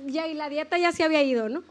ya, 0.06 0.28
y 0.30 0.34
la 0.34 0.48
dieta 0.48 0.78
ya 0.78 0.94
se 0.94 1.04
había 1.04 1.22
ido, 1.22 1.50
¿no? 1.50 1.62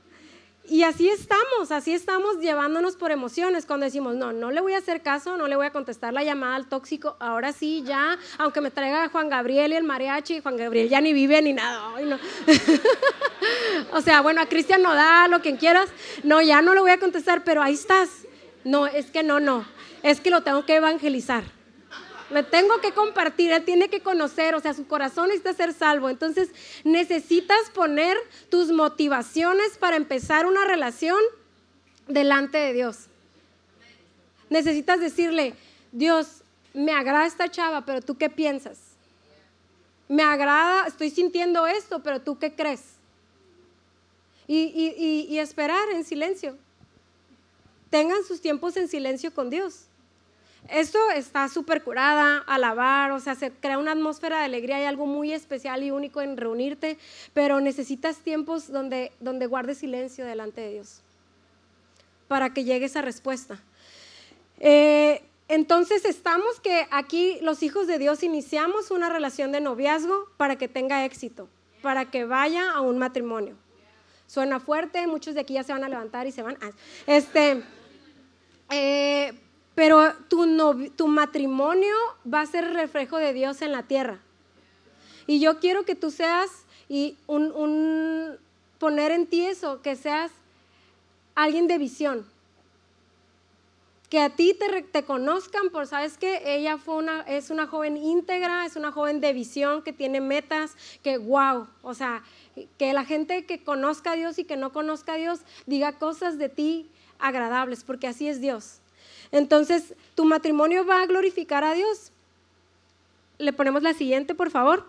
Y 0.68 0.84
así 0.84 1.08
estamos, 1.08 1.72
así 1.72 1.92
estamos 1.92 2.38
llevándonos 2.38 2.94
por 2.94 3.10
emociones 3.10 3.66
cuando 3.66 3.86
decimos, 3.86 4.14
no, 4.14 4.32
no 4.32 4.52
le 4.52 4.60
voy 4.60 4.74
a 4.74 4.78
hacer 4.78 5.02
caso, 5.02 5.36
no 5.36 5.48
le 5.48 5.56
voy 5.56 5.66
a 5.66 5.72
contestar 5.72 6.12
la 6.12 6.22
llamada 6.22 6.54
al 6.54 6.68
tóxico, 6.68 7.16
ahora 7.18 7.52
sí, 7.52 7.82
ya, 7.84 8.18
aunque 8.38 8.60
me 8.60 8.70
traiga 8.70 9.08
Juan 9.08 9.28
Gabriel 9.28 9.72
y 9.72 9.76
el 9.76 9.84
mariachi, 9.84 10.40
Juan 10.40 10.56
Gabriel 10.56 10.88
ya 10.88 11.00
ni 11.00 11.12
vive 11.12 11.42
ni 11.42 11.54
nada, 11.54 11.90
o 13.92 14.00
sea, 14.00 14.20
bueno, 14.20 14.40
a 14.40 14.46
Cristian 14.46 14.82
no 14.82 14.94
da 14.94 15.26
lo 15.26 15.40
quien 15.40 15.56
quieras, 15.56 15.88
no, 16.22 16.40
ya 16.40 16.62
no 16.62 16.74
le 16.74 16.80
voy 16.80 16.92
a 16.92 17.00
contestar, 17.00 17.42
pero 17.42 17.62
ahí 17.62 17.74
estás. 17.74 18.08
No, 18.62 18.86
es 18.86 19.10
que 19.10 19.22
no, 19.22 19.40
no, 19.40 19.64
es 20.02 20.20
que 20.20 20.30
lo 20.30 20.42
tengo 20.42 20.66
que 20.66 20.76
evangelizar. 20.76 21.44
Le 22.30 22.44
tengo 22.44 22.80
que 22.80 22.92
compartir, 22.92 23.50
él 23.50 23.64
tiene 23.64 23.88
que 23.88 24.00
conocer, 24.00 24.54
o 24.54 24.60
sea, 24.60 24.72
su 24.72 24.86
corazón 24.86 25.28
necesita 25.28 25.52
ser 25.52 25.72
salvo. 25.72 26.08
Entonces, 26.08 26.50
necesitas 26.84 27.70
poner 27.74 28.16
tus 28.48 28.70
motivaciones 28.70 29.76
para 29.78 29.96
empezar 29.96 30.46
una 30.46 30.64
relación 30.64 31.20
delante 32.06 32.58
de 32.58 32.72
Dios. 32.72 33.06
Necesitas 34.48 35.00
decirle, 35.00 35.54
Dios, 35.90 36.42
me 36.72 36.92
agrada 36.92 37.26
esta 37.26 37.50
chava, 37.50 37.84
pero 37.84 38.00
tú 38.00 38.16
qué 38.16 38.30
piensas? 38.30 38.78
Me 40.08 40.22
agrada, 40.22 40.86
estoy 40.86 41.10
sintiendo 41.10 41.66
esto, 41.66 42.00
pero 42.00 42.20
tú 42.20 42.38
qué 42.38 42.54
crees? 42.54 42.82
Y, 44.46 45.26
y 45.28 45.38
esperar 45.38 45.90
en 45.90 46.04
silencio. 46.04 46.56
Tengan 47.88 48.24
sus 48.24 48.40
tiempos 48.40 48.76
en 48.76 48.88
silencio 48.88 49.32
con 49.32 49.50
Dios. 49.50 49.89
Esto 50.70 50.98
está 51.14 51.48
súper 51.48 51.82
curada, 51.82 52.38
alabar, 52.46 53.10
o 53.10 53.20
sea, 53.20 53.34
se 53.34 53.50
crea 53.50 53.78
una 53.78 53.92
atmósfera 53.92 54.38
de 54.38 54.44
alegría 54.44 54.80
y 54.80 54.84
algo 54.84 55.04
muy 55.06 55.32
especial 55.32 55.82
y 55.82 55.90
único 55.90 56.20
en 56.20 56.36
reunirte, 56.36 56.96
pero 57.34 57.60
necesitas 57.60 58.18
tiempos 58.18 58.70
donde, 58.70 59.12
donde 59.18 59.46
guardes 59.46 59.78
silencio 59.78 60.24
delante 60.24 60.60
de 60.60 60.72
Dios 60.74 61.02
para 62.30 62.54
que 62.54 62.62
llegue 62.62 62.86
esa 62.86 63.02
respuesta. 63.02 63.58
Eh, 64.60 65.20
entonces 65.48 66.04
estamos 66.04 66.60
que 66.60 66.86
aquí 66.92 67.38
los 67.42 67.64
hijos 67.64 67.88
de 67.88 67.98
Dios 67.98 68.22
iniciamos 68.22 68.92
una 68.92 69.08
relación 69.08 69.50
de 69.50 69.60
noviazgo 69.60 70.28
para 70.36 70.54
que 70.54 70.68
tenga 70.68 71.04
éxito, 71.04 71.48
para 71.82 72.08
que 72.08 72.24
vaya 72.26 72.70
a 72.70 72.82
un 72.82 72.98
matrimonio. 72.98 73.56
Suena 74.28 74.60
fuerte, 74.60 75.08
muchos 75.08 75.34
de 75.34 75.40
aquí 75.40 75.54
ya 75.54 75.64
se 75.64 75.72
van 75.72 75.82
a 75.82 75.88
levantar 75.88 76.28
y 76.28 76.30
se 76.30 76.42
van. 76.42 76.56
A, 76.62 76.70
este, 77.08 77.64
eh, 78.70 79.32
pero 79.74 80.12
tu, 80.28 81.08
matrimonio 81.08 81.94
va 82.32 82.42
a 82.42 82.46
ser 82.46 82.72
reflejo 82.72 83.16
de 83.16 83.32
Dios 83.32 83.62
en 83.62 83.72
la 83.72 83.84
tierra. 83.84 84.18
Y 85.26 85.40
yo 85.40 85.60
quiero 85.60 85.84
que 85.84 85.94
tú 85.94 86.10
seas 86.10 86.50
y 86.88 87.16
un, 87.26 88.36
poner 88.78 89.12
en 89.12 89.26
ti 89.26 89.46
eso, 89.46 89.80
que 89.80 89.96
seas 89.96 90.32
alguien 91.34 91.66
de 91.66 91.78
visión. 91.78 92.26
Que 94.08 94.20
a 94.20 94.30
ti 94.30 94.54
te, 94.58 94.82
te 94.82 95.04
conozcan 95.04 95.70
por, 95.70 95.86
¿sabes 95.86 96.18
que 96.18 96.56
Ella 96.56 96.76
fue 96.78 96.96
una, 96.96 97.20
es 97.22 97.50
una 97.50 97.68
joven 97.68 97.96
íntegra, 97.96 98.66
es 98.66 98.74
una 98.74 98.90
joven 98.90 99.20
de 99.20 99.32
visión, 99.32 99.82
que 99.82 99.92
tiene 99.92 100.20
metas, 100.20 100.74
que 101.04 101.16
wow, 101.16 101.68
o 101.82 101.94
sea, 101.94 102.24
que 102.76 102.92
la 102.92 103.04
gente 103.04 103.46
que 103.46 103.62
conozca 103.62 104.12
a 104.12 104.16
Dios 104.16 104.38
y 104.40 104.44
que 104.44 104.56
no 104.56 104.72
conozca 104.72 105.12
a 105.12 105.16
Dios 105.16 105.40
diga 105.66 105.98
cosas 105.98 106.38
de 106.38 106.48
ti 106.48 106.90
agradables, 107.20 107.84
porque 107.84 108.08
así 108.08 108.28
es 108.28 108.40
Dios. 108.40 108.80
Entonces, 109.32 109.94
tu 110.14 110.24
matrimonio 110.24 110.84
va 110.84 111.02
a 111.02 111.06
glorificar 111.06 111.64
a 111.64 111.74
Dios. 111.74 112.12
Le 113.38 113.52
ponemos 113.52 113.82
la 113.82 113.94
siguiente, 113.94 114.34
por 114.34 114.50
favor. 114.50 114.84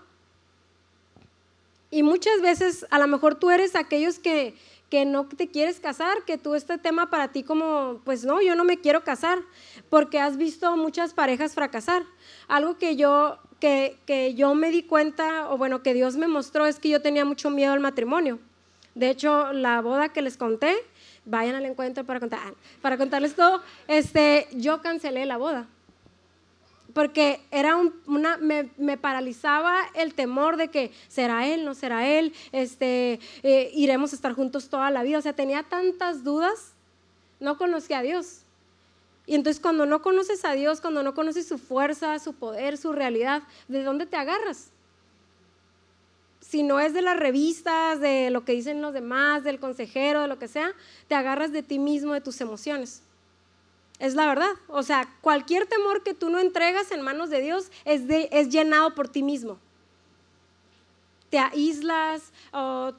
Y 1.90 2.04
muchas 2.04 2.42
veces, 2.42 2.86
a 2.90 3.00
lo 3.00 3.08
mejor 3.08 3.36
tú 3.36 3.50
eres 3.50 3.76
aquellos 3.76 4.18
que, 4.18 4.56
que 4.90 5.06
no 5.06 5.26
te 5.26 5.50
quieres 5.50 5.80
casar, 5.80 6.24
que 6.26 6.38
tú 6.38 6.56
este 6.56 6.78
tema 6.78 7.10
para 7.10 7.30
ti 7.30 7.44
como, 7.44 8.02
pues 8.06 8.24
no, 8.24 8.42
yo 8.42 8.56
no 8.56 8.64
me 8.64 8.80
quiero 8.80 9.04
casar, 9.04 9.40
porque 9.90 10.20
has 10.20 10.38
visto 10.38 10.76
muchas 10.78 11.14
parejas 11.14 11.54
fracasar. 11.54 12.04
Algo 12.48 12.78
que 12.78 12.96
yo, 12.96 13.38
que, 13.60 13.98
que 14.06 14.34
yo 14.36 14.56
me 14.56 14.72
di 14.72 14.84
cuenta, 14.84 15.50
o 15.50 15.58
bueno, 15.58 15.84
que 15.84 15.94
Dios 15.94 16.16
me 16.16 16.28
mostró, 16.28 16.66
es 16.66 16.80
que 16.80 16.90
yo 16.90 17.02
tenía 17.02 17.26
mucho 17.26 17.50
miedo 17.50 17.74
al 17.74 17.80
matrimonio. 17.80 18.40
De 18.96 19.10
hecho, 19.10 19.54
la 19.54 19.82
boda 19.82 20.10
que 20.10 20.22
les 20.22 20.36
conté, 20.36 20.76
vayan 21.26 21.56
al 21.56 21.66
encuentro 21.66 22.04
para, 22.04 22.20
contar, 22.20 22.54
para 22.82 22.98
contarles 22.98 23.36
todo, 23.36 23.62
este, 23.88 24.48
yo 24.54 24.82
cancelé 24.82 25.26
la 25.26 25.38
boda. 25.38 25.68
Porque 26.94 27.40
era 27.52 27.78
una, 28.06 28.38
me, 28.38 28.98
paralizaba 28.98 29.78
el 29.94 30.14
temor 30.14 30.58
de 30.58 30.68
que 30.68 30.92
será 31.08 31.48
él, 31.48 31.64
no 31.64 31.74
será 31.74 32.06
él, 32.06 32.34
este, 32.52 33.20
eh, 33.44 33.72
iremos 33.74 34.12
a 34.12 34.16
estar 34.16 34.34
juntos 34.34 34.68
toda 34.68 34.92
la 34.92 35.04
vida. 35.04 35.20
O 35.20 35.22
sea, 35.22 35.32
tenía 35.32 35.64
tantas 35.64 36.26
dudas, 36.26 36.74
no 37.40 37.58
conocía 37.58 38.00
a 38.00 38.02
Dios. 38.02 38.42
Y 39.26 39.36
entonces 39.36 39.62
cuando 39.62 39.86
no 39.86 40.02
conoces 40.02 40.44
a 40.44 40.52
Dios, 40.52 40.82
cuando 40.82 41.02
no 41.04 41.14
conoces 41.14 41.48
su 41.48 41.58
fuerza, 41.58 42.20
su 42.20 42.34
poder, 42.34 42.78
su 42.78 42.92
realidad, 42.92 43.44
¿de 43.70 43.84
dónde 43.84 44.06
te 44.06 44.18
agarras? 44.18 44.71
Si 46.52 46.64
no 46.64 46.82
es 46.82 46.94
de 46.94 47.02
las 47.02 47.16
revistas, 47.16 48.02
de 48.02 48.30
lo 48.30 48.44
que 48.44 48.52
dicen 48.52 48.82
los 48.82 48.94
demás, 48.94 49.46
del 49.46 49.58
consejero, 49.58 50.24
de 50.24 50.28
lo 50.28 50.38
que 50.38 50.50
sea, 50.50 50.74
te 51.08 51.16
agarras 51.16 51.54
de 51.54 51.64
ti 51.64 51.80
mismo, 51.80 52.14
de 52.14 52.20
tus 52.20 52.42
emociones. 52.42 53.04
Es 54.00 54.16
la 54.16 54.28
verdad. 54.28 54.52
O 54.68 54.84
sea, 54.84 55.08
cualquier 55.22 55.66
temor 55.66 56.04
que 56.04 56.14
tú 56.14 56.30
no 56.30 56.40
entregas 56.40 56.92
en 56.92 57.04
manos 57.04 57.30
de 57.30 57.40
Dios 57.40 57.72
es, 57.86 58.02
es 58.10 58.50
llenado 58.50 58.94
por 58.96 59.08
ti 59.08 59.24
mismo. 59.24 59.60
Te 61.30 61.40
aíslas 61.40 62.34
o, 62.52 62.92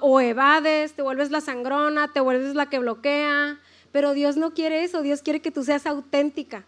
o 0.00 0.20
evades, 0.20 0.94
te 0.94 1.02
vuelves 1.02 1.30
la 1.30 1.42
sangrona, 1.42 2.10
te 2.14 2.20
vuelves 2.20 2.54
la 2.54 2.70
que 2.70 2.78
bloquea. 2.78 3.60
Pero 3.92 4.14
Dios 4.14 4.38
no 4.38 4.54
quiere 4.54 4.82
eso, 4.82 5.02
Dios 5.02 5.20
quiere 5.20 5.40
que 5.40 5.50
tú 5.50 5.62
seas 5.62 5.84
auténtica. 5.84 6.64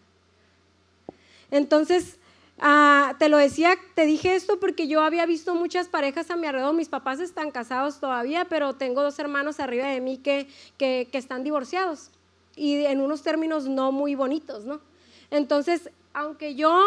Entonces, 1.50 2.18
Ah, 2.62 3.14
te 3.18 3.31
lo 3.31 3.38
decía, 3.38 3.75
te 3.94 4.05
dije 4.05 4.35
esto 4.35 4.61
porque 4.61 4.87
yo 4.87 5.01
había 5.01 5.25
visto 5.25 5.55
muchas 5.55 5.88
parejas 5.88 6.31
a 6.31 6.37
mi 6.37 6.46
alrededor. 6.46 6.75
Mis 6.75 6.90
papás 6.90 7.18
están 7.18 7.51
casados 7.51 8.01
todavía, 8.01 8.44
pero 8.44 8.75
tengo 8.75 9.03
dos 9.03 9.18
hermanos 9.18 9.61
arriba 9.61 9.87
de 9.87 10.03
mí 10.03 10.18
que, 10.18 10.46
que, 10.77 11.09
están 11.12 11.42
divorciados 11.42 12.11
y 12.55 12.85
en 12.85 13.01
unos 13.01 13.23
términos 13.23 13.66
no 13.66 13.92
muy 13.92 14.14
bonitos, 14.14 14.66
¿no? 14.66 14.83
Entonces, 15.31 15.90
aunque 16.12 16.55
yo 16.55 16.85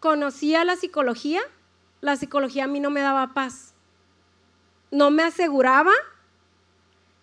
conocía 0.00 0.66
la 0.66 0.76
psicología, 0.76 1.40
la 2.02 2.16
psicología 2.16 2.64
a 2.64 2.68
mí 2.68 2.80
no 2.80 2.90
me 2.90 3.00
daba 3.00 3.32
paz. 3.32 3.72
No 4.90 5.10
me 5.10 5.22
aseguraba 5.22 5.92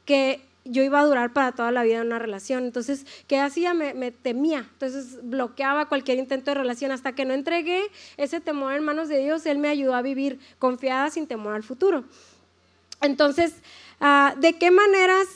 que 0.06 0.44
yo 0.64 0.84
iba 0.84 1.00
a 1.00 1.06
durar 1.06 1.34
para 1.34 1.52
toda 1.52 1.72
la 1.72 1.84
vida 1.84 1.98
en 1.98 2.08
una 2.08 2.20
relación. 2.20 2.66
Entonces, 2.66 3.06
¿qué 3.28 3.40
hacía? 3.40 3.74
Me, 3.74 4.12
temía. 4.12 4.68
Entonces, 4.74 5.20
bloqueaba 5.24 5.88
cualquier 5.88 6.20
intento 6.20 6.52
de 6.52 6.56
relación 6.56 6.92
hasta 6.92 7.14
que 7.14 7.26
no 7.26 7.34
entregué 7.34 7.82
ese 8.18 8.40
temor 8.40 8.74
en 8.74 8.84
manos 8.84 9.10
de 9.10 9.20
Dios. 9.20 9.46
Él 9.46 9.58
me 9.58 9.70
ayudó 9.70 9.96
a 9.96 10.02
vivir 10.02 10.40
confiada 10.60 11.10
sin 11.10 11.28
temor 11.28 11.56
al 11.56 11.64
futuro. 11.64 12.04
Entonces, 13.02 13.56
ah, 14.00 14.36
¿de 14.38 14.54
qué 14.54 14.70
maneras 14.70 15.28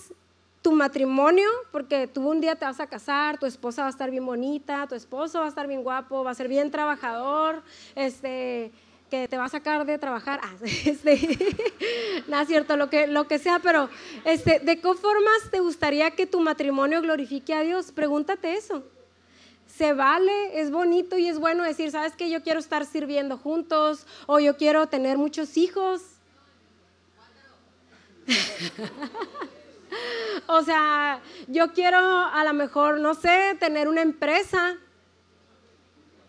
tu 0.65 0.71
matrimonio, 0.71 1.47
porque 1.71 2.07
tú 2.07 2.27
un 2.27 2.41
día 2.41 2.55
te 2.55 2.65
vas 2.65 2.79
a 2.79 2.87
casar, 2.87 3.37
tu 3.37 3.45
esposa 3.45 3.83
va 3.83 3.87
a 3.87 3.91
estar 3.91 4.09
bien 4.09 4.25
bonita, 4.25 4.87
tu 4.87 4.95
esposo 4.95 5.37
va 5.37 5.45
a 5.45 5.49
estar 5.49 5.67
bien 5.67 5.83
guapo, 5.83 6.23
va 6.23 6.31
a 6.31 6.33
ser 6.33 6.47
bien 6.47 6.71
trabajador, 6.71 7.61
este, 7.93 8.71
te 9.29 9.37
va 9.37 9.45
a 9.45 9.49
sacar 9.49 9.85
de 9.85 9.97
trabajar, 9.97 10.39
ah, 10.43 10.55
este, 10.63 11.19
nada 12.27 12.43
es 12.43 12.47
cierto, 12.47 12.77
lo 12.77 12.89
que, 12.89 13.07
lo 13.07 13.27
que 13.27 13.39
sea, 13.39 13.59
pero 13.59 13.89
este, 14.23 14.59
¿de 14.59 14.79
qué 14.79 14.93
formas 14.93 15.51
te 15.51 15.59
gustaría 15.59 16.11
que 16.11 16.25
tu 16.25 16.39
matrimonio 16.39 17.01
glorifique 17.01 17.53
a 17.53 17.61
Dios? 17.61 17.91
Pregúntate 17.91 18.53
eso. 18.53 18.83
Se 19.67 19.93
vale, 19.93 20.61
es 20.61 20.71
bonito 20.71 21.17
y 21.17 21.27
es 21.27 21.37
bueno 21.37 21.63
decir, 21.63 21.91
¿sabes 21.91 22.15
que 22.15 22.29
Yo 22.29 22.43
quiero 22.43 22.59
estar 22.59 22.85
sirviendo 22.85 23.37
juntos 23.37 24.07
o 24.25 24.39
yo 24.39 24.55
quiero 24.55 24.87
tener 24.87 25.17
muchos 25.17 25.57
hijos. 25.57 26.01
o 30.47 30.61
sea, 30.63 31.19
yo 31.47 31.73
quiero 31.73 31.99
a 31.99 32.43
lo 32.43 32.53
mejor, 32.53 32.99
no 32.99 33.15
sé, 33.15 33.57
tener 33.59 33.87
una 33.87 34.01
empresa, 34.01 34.77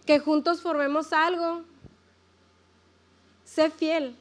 que 0.07 0.21
juntos 0.21 0.63
formemos 0.63 1.13
algo 1.13 1.65
sé 3.47 3.71
fiel 3.71 4.15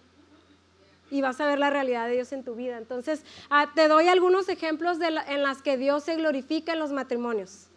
y 1.12 1.22
vas 1.22 1.42
a 1.42 1.46
ver 1.46 1.60
la 1.60 1.70
realidad 1.70 2.08
de 2.08 2.14
Dios 2.14 2.32
en 2.32 2.44
tu 2.44 2.56
vida. 2.56 2.78
Entonces, 2.78 3.24
ah, 3.50 3.72
te 3.76 3.88
doy 3.88 4.08
algunos 4.08 4.48
ejemplos 4.50 4.98
en 5.02 5.44
las 5.44 5.62
que 5.62 5.78
Dios 5.78 6.04
se 6.04 6.16
glorifica 6.16 6.74
en 6.74 6.80
los 6.80 6.92
matrimonios. 6.92 7.68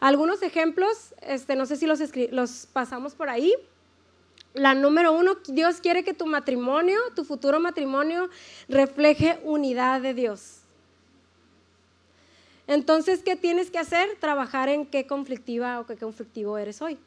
Algunos 0.00 0.42
ejemplos, 0.42 1.14
este, 1.22 1.56
no 1.56 1.66
sé 1.66 1.76
si 1.76 1.86
los, 1.86 2.00
los 2.30 2.66
pasamos 2.72 3.14
por 3.14 3.28
ahí. 3.28 3.52
La 4.54 4.74
número 4.74 5.12
uno, 5.12 5.36
Dios 5.48 5.80
quiere 5.80 6.04
que 6.04 6.14
tu 6.14 6.26
matrimonio, 6.26 6.98
tu 7.14 7.24
futuro 7.24 7.58
matrimonio, 7.60 8.30
refleje 8.68 9.40
unidad 9.42 10.00
de 10.00 10.14
Dios. 10.14 10.60
Entonces, 12.66 13.22
¿qué 13.22 13.34
tienes 13.34 13.70
que 13.70 13.78
hacer? 13.78 14.16
Trabajar 14.20 14.68
en 14.68 14.86
qué 14.86 15.06
conflictiva 15.06 15.80
o 15.80 15.86
qué 15.86 15.96
conflictivo 15.96 16.58
eres 16.58 16.80
hoy. 16.82 16.98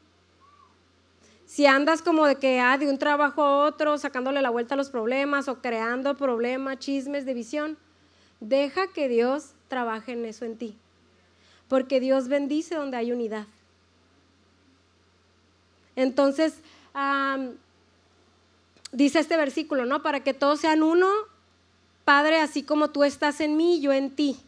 Si 1.52 1.66
andas 1.66 2.00
como 2.00 2.24
de 2.24 2.36
que, 2.36 2.60
ah, 2.60 2.78
de 2.78 2.88
un 2.88 2.96
trabajo 2.96 3.42
a 3.42 3.66
otro, 3.66 3.98
sacándole 3.98 4.40
la 4.40 4.48
vuelta 4.48 4.72
a 4.72 4.78
los 4.78 4.88
problemas 4.88 5.48
o 5.48 5.60
creando 5.60 6.16
problemas, 6.16 6.78
chismes, 6.78 7.26
división, 7.26 7.76
deja 8.40 8.86
que 8.86 9.06
Dios 9.06 9.50
trabaje 9.68 10.12
en 10.12 10.24
eso 10.24 10.46
en 10.46 10.56
ti. 10.56 10.78
Porque 11.68 12.00
Dios 12.00 12.28
bendice 12.28 12.76
donde 12.76 12.96
hay 12.96 13.12
unidad. 13.12 13.44
Entonces, 15.94 16.54
dice 18.90 19.18
este 19.18 19.36
versículo, 19.36 19.84
¿no? 19.84 20.00
Para 20.00 20.20
que 20.20 20.32
todos 20.32 20.60
sean 20.60 20.82
uno, 20.82 21.06
Padre, 22.06 22.40
así 22.40 22.62
como 22.62 22.88
tú 22.88 23.04
estás 23.04 23.42
en 23.42 23.58
mí, 23.58 23.78
yo 23.82 23.92
en 23.92 24.16
ti. 24.16 24.40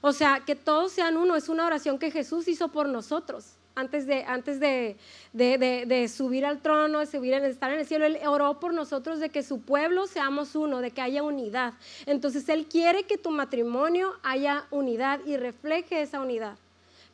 O 0.00 0.12
sea, 0.12 0.44
que 0.46 0.54
todos 0.54 0.92
sean 0.92 1.16
uno, 1.16 1.34
es 1.34 1.48
una 1.48 1.66
oración 1.66 1.98
que 1.98 2.12
Jesús 2.12 2.46
hizo 2.46 2.68
por 2.68 2.88
nosotros. 2.88 3.56
Antes 3.74 4.06
de, 4.06 4.24
antes 4.24 4.60
de, 4.60 4.96
de, 5.32 6.08
subir 6.08 6.44
al 6.44 6.60
trono, 6.60 6.98
de 6.98 7.06
subir 7.06 7.32
estar 7.32 7.72
en 7.72 7.80
el 7.80 7.86
cielo, 7.86 8.04
Él 8.04 8.18
oró 8.26 8.60
por 8.60 8.74
nosotros 8.74 9.18
de 9.18 9.30
que 9.30 9.42
su 9.42 9.62
pueblo 9.62 10.06
seamos 10.06 10.54
uno, 10.54 10.80
de 10.80 10.90
que 10.90 11.00
haya 11.00 11.22
unidad. 11.22 11.72
Entonces 12.04 12.48
Él 12.50 12.66
quiere 12.66 13.04
que 13.04 13.16
tu 13.16 13.30
matrimonio 13.30 14.12
haya 14.22 14.66
unidad 14.70 15.20
y 15.24 15.38
refleje 15.38 16.02
esa 16.02 16.20
unidad. 16.20 16.58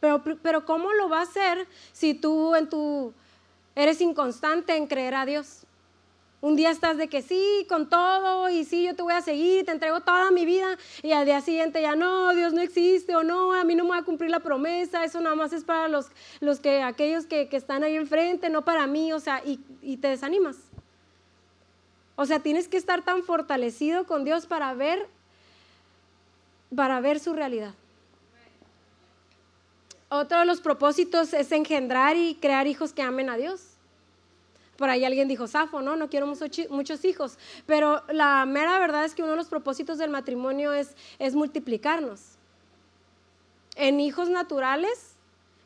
Pero, 0.00 0.22
pero 0.42 0.64
¿cómo 0.64 0.92
lo 0.92 1.08
va 1.08 1.20
a 1.20 1.22
hacer 1.22 1.68
si 1.92 2.14
tú 2.14 2.56
en 2.56 2.68
tu, 2.68 3.12
eres 3.76 4.00
inconstante 4.00 4.76
en 4.76 4.88
creer 4.88 5.14
a 5.14 5.26
Dios? 5.26 5.64
Un 6.40 6.54
día 6.54 6.70
estás 6.70 6.96
de 6.96 7.08
que 7.08 7.20
sí, 7.20 7.66
con 7.68 7.88
todo, 7.88 8.48
y 8.48 8.64
sí, 8.64 8.84
yo 8.84 8.94
te 8.94 9.02
voy 9.02 9.12
a 9.12 9.20
seguir, 9.20 9.64
te 9.64 9.72
entrego 9.72 10.00
toda 10.00 10.30
mi 10.30 10.44
vida, 10.44 10.78
y 11.02 11.10
al 11.10 11.24
día 11.24 11.40
siguiente 11.40 11.82
ya 11.82 11.96
no, 11.96 12.32
Dios 12.32 12.52
no 12.52 12.60
existe, 12.60 13.16
o 13.16 13.24
no, 13.24 13.52
a 13.52 13.64
mí 13.64 13.74
no 13.74 13.82
me 13.82 13.90
va 13.90 13.96
a 13.98 14.04
cumplir 14.04 14.30
la 14.30 14.38
promesa, 14.38 15.04
eso 15.04 15.20
nada 15.20 15.34
más 15.34 15.52
es 15.52 15.64
para 15.64 15.88
los, 15.88 16.06
los 16.38 16.60
que, 16.60 16.80
aquellos 16.82 17.26
que, 17.26 17.48
que 17.48 17.56
están 17.56 17.82
ahí 17.82 17.96
enfrente, 17.96 18.50
no 18.50 18.62
para 18.64 18.86
mí, 18.86 19.12
o 19.12 19.18
sea, 19.18 19.42
y, 19.44 19.58
y 19.82 19.96
te 19.96 20.08
desanimas. 20.08 20.56
O 22.14 22.24
sea, 22.24 22.38
tienes 22.38 22.68
que 22.68 22.76
estar 22.76 23.02
tan 23.02 23.24
fortalecido 23.24 24.06
con 24.06 24.24
Dios 24.24 24.46
para 24.46 24.72
ver, 24.74 25.08
para 26.74 27.00
ver 27.00 27.18
su 27.18 27.32
realidad. 27.32 27.74
Otro 30.08 30.38
de 30.38 30.46
los 30.46 30.60
propósitos 30.60 31.32
es 31.32 31.50
engendrar 31.50 32.16
y 32.16 32.36
crear 32.36 32.68
hijos 32.68 32.92
que 32.92 33.02
amen 33.02 33.28
a 33.28 33.36
Dios. 33.36 33.77
Por 34.78 34.90
ahí 34.90 35.04
alguien 35.04 35.26
dijo, 35.26 35.48
Safo, 35.48 35.82
no, 35.82 35.96
no 35.96 36.08
quiero 36.08 36.28
muchos 36.28 37.04
hijos. 37.04 37.36
Pero 37.66 38.00
la 38.12 38.46
mera 38.46 38.78
verdad 38.78 39.04
es 39.04 39.12
que 39.12 39.24
uno 39.24 39.32
de 39.32 39.36
los 39.36 39.48
propósitos 39.48 39.98
del 39.98 40.08
matrimonio 40.08 40.72
es, 40.72 40.94
es 41.18 41.34
multiplicarnos. 41.34 42.20
En 43.74 43.98
hijos 43.98 44.30
naturales, 44.30 45.16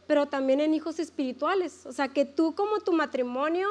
pero 0.06 0.24
también 0.24 0.60
en 0.60 0.72
hijos 0.72 0.98
espirituales. 0.98 1.84
O 1.84 1.92
sea, 1.92 2.08
que 2.08 2.24
tú 2.24 2.54
como 2.54 2.80
tu 2.80 2.94
matrimonio, 2.94 3.68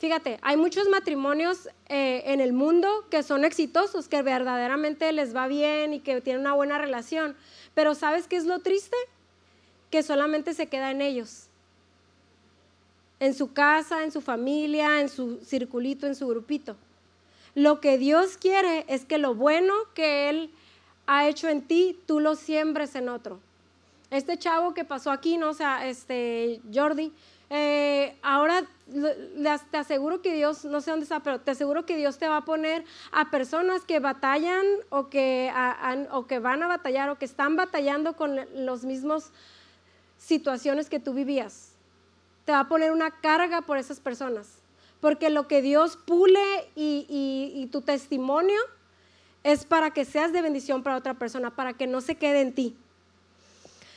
fíjate, 0.00 0.38
hay 0.42 0.58
muchos 0.58 0.86
matrimonios 0.90 1.70
eh, 1.88 2.22
en 2.26 2.42
el 2.42 2.52
mundo 2.52 3.06
que 3.10 3.22
son 3.22 3.46
exitosos, 3.46 4.06
que 4.06 4.20
verdaderamente 4.20 5.10
les 5.12 5.34
va 5.34 5.48
bien 5.48 5.94
y 5.94 6.00
que 6.00 6.20
tienen 6.20 6.42
una 6.42 6.52
buena 6.52 6.76
relación. 6.76 7.36
Pero 7.72 7.94
¿sabes 7.94 8.28
qué 8.28 8.36
es 8.36 8.44
lo 8.44 8.58
triste? 8.58 8.98
Que 9.90 10.02
solamente 10.02 10.52
se 10.52 10.66
queda 10.66 10.90
en 10.90 11.00
ellos 11.00 11.43
en 13.20 13.34
su 13.34 13.52
casa, 13.52 14.02
en 14.02 14.12
su 14.12 14.20
familia, 14.20 15.00
en 15.00 15.08
su 15.08 15.38
circulito, 15.44 16.06
en 16.06 16.14
su 16.14 16.26
grupito. 16.26 16.76
Lo 17.54 17.80
que 17.80 17.98
Dios 17.98 18.36
quiere 18.36 18.84
es 18.88 19.04
que 19.04 19.18
lo 19.18 19.34
bueno 19.34 19.72
que 19.94 20.28
Él 20.28 20.50
ha 21.06 21.28
hecho 21.28 21.48
en 21.48 21.62
ti, 21.62 21.98
tú 22.06 22.20
lo 22.20 22.34
siembres 22.34 22.94
en 22.94 23.08
otro. 23.08 23.38
Este 24.10 24.38
chavo 24.38 24.74
que 24.74 24.84
pasó 24.84 25.10
aquí, 25.10 25.36
¿no? 25.36 25.50
O 25.50 25.54
sea, 25.54 25.86
este 25.86 26.60
Jordi, 26.72 27.12
eh, 27.50 28.16
ahora 28.22 28.64
te 29.70 29.76
aseguro 29.76 30.20
que 30.20 30.34
Dios, 30.34 30.64
no 30.64 30.80
sé 30.80 30.90
dónde 30.90 31.04
está, 31.04 31.20
pero 31.20 31.40
te 31.40 31.52
aseguro 31.52 31.86
que 31.86 31.96
Dios 31.96 32.18
te 32.18 32.28
va 32.28 32.38
a 32.38 32.44
poner 32.44 32.84
a 33.12 33.30
personas 33.30 33.84
que 33.84 34.00
batallan 34.00 34.64
o 34.90 35.08
que, 35.08 35.52
o 36.10 36.26
que 36.26 36.38
van 36.38 36.62
a 36.62 36.66
batallar 36.66 37.10
o 37.10 37.18
que 37.18 37.24
están 37.24 37.56
batallando 37.56 38.16
con 38.16 38.40
los 38.54 38.84
mismos 38.84 39.30
situaciones 40.18 40.88
que 40.88 40.98
tú 41.00 41.14
vivías 41.14 41.73
te 42.44 42.52
va 42.52 42.60
a 42.60 42.68
poner 42.68 42.92
una 42.92 43.10
carga 43.10 43.62
por 43.62 43.78
esas 43.78 44.00
personas. 44.00 44.48
Porque 45.00 45.30
lo 45.30 45.48
que 45.48 45.62
Dios 45.62 45.96
pule 45.96 46.42
y, 46.74 47.68
tu 47.70 47.82
testimonio 47.82 48.60
es 49.42 49.64
para 49.64 49.90
que 49.90 50.04
seas 50.04 50.32
de 50.32 50.42
bendición 50.42 50.82
para 50.82 50.96
otra 50.96 51.14
persona, 51.14 51.50
para 51.50 51.74
que 51.74 51.86
no 51.86 52.00
se 52.00 52.14
quede 52.14 52.40
en 52.40 52.54
ti. 52.54 52.76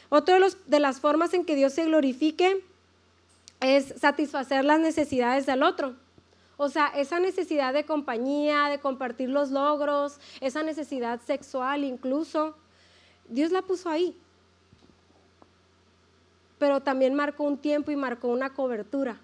Otra 0.10 0.40
de, 0.40 0.54
de 0.66 0.80
las 0.80 1.00
formas 1.00 1.34
en 1.34 1.46
que 1.46 1.56
Dios 1.56 1.74
se 1.74 1.86
glorifique 1.86 2.64
es 3.60 3.94
satisfacer 4.00 4.66
las 4.66 4.80
necesidades 4.80 5.46
del 5.46 5.64
otro. 5.64 5.96
O 6.58 6.70
sea, 6.70 6.88
esa 6.88 7.20
necesidad 7.20 7.74
de 7.74 7.86
compañía, 7.86 8.68
de 8.68 8.80
compartir 8.80 9.30
los 9.30 9.52
logros, 9.52 10.20
esa 10.42 10.64
necesidad 10.64 11.22
sexual 11.22 11.84
incluso, 11.84 12.56
Dios 13.30 13.52
la 13.52 13.62
puso 13.62 13.90
ahí 13.90 14.18
pero 16.60 16.82
también 16.82 17.14
marcó 17.14 17.44
un 17.44 17.58
tiempo 17.58 17.92
y 17.92 17.96
marcó 17.96 18.28
una 18.28 18.54
cobertura 18.54 19.18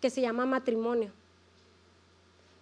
que 0.00 0.10
se 0.10 0.20
llama 0.20 0.46
matrimonio. 0.46 1.10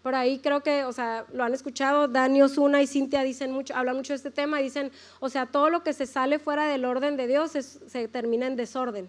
Por 0.02 0.14
ahí 0.14 0.38
creo 0.38 0.62
que, 0.62 0.84
o 0.84 0.92
sea, 0.92 1.24
lo 1.32 1.44
han 1.44 1.54
escuchado, 1.54 2.08
Dani 2.08 2.42
Osuna 2.42 2.82
y 2.82 2.86
Cintia 2.86 3.22
dicen 3.22 3.50
mucho, 3.52 3.74
hablan 3.74 3.96
mucho 3.96 4.12
de 4.12 4.18
este 4.18 4.30
tema, 4.30 4.58
dicen, 4.58 4.92
o 5.18 5.30
sea, 5.30 5.46
todo 5.46 5.70
lo 5.70 5.82
que 5.82 5.94
se 5.94 6.06
sale 6.06 6.38
fuera 6.38 6.66
del 6.66 6.84
orden 6.84 7.16
de 7.16 7.26
Dios 7.26 7.52
se 7.52 8.08
termina 8.08 8.46
en 8.46 8.56
desorden. 8.56 9.08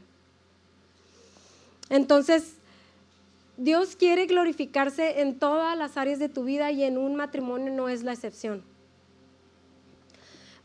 Entonces, 1.89 2.53
Dios 3.57 3.95
quiere 3.95 4.25
glorificarse 4.25 5.21
en 5.21 5.37
todas 5.37 5.77
las 5.77 5.97
áreas 5.97 6.19
de 6.19 6.29
tu 6.29 6.43
vida 6.45 6.71
y 6.71 6.83
en 6.83 6.97
un 6.97 7.15
matrimonio 7.15 7.71
no 7.73 7.89
es 7.89 8.03
la 8.03 8.13
excepción. 8.13 8.63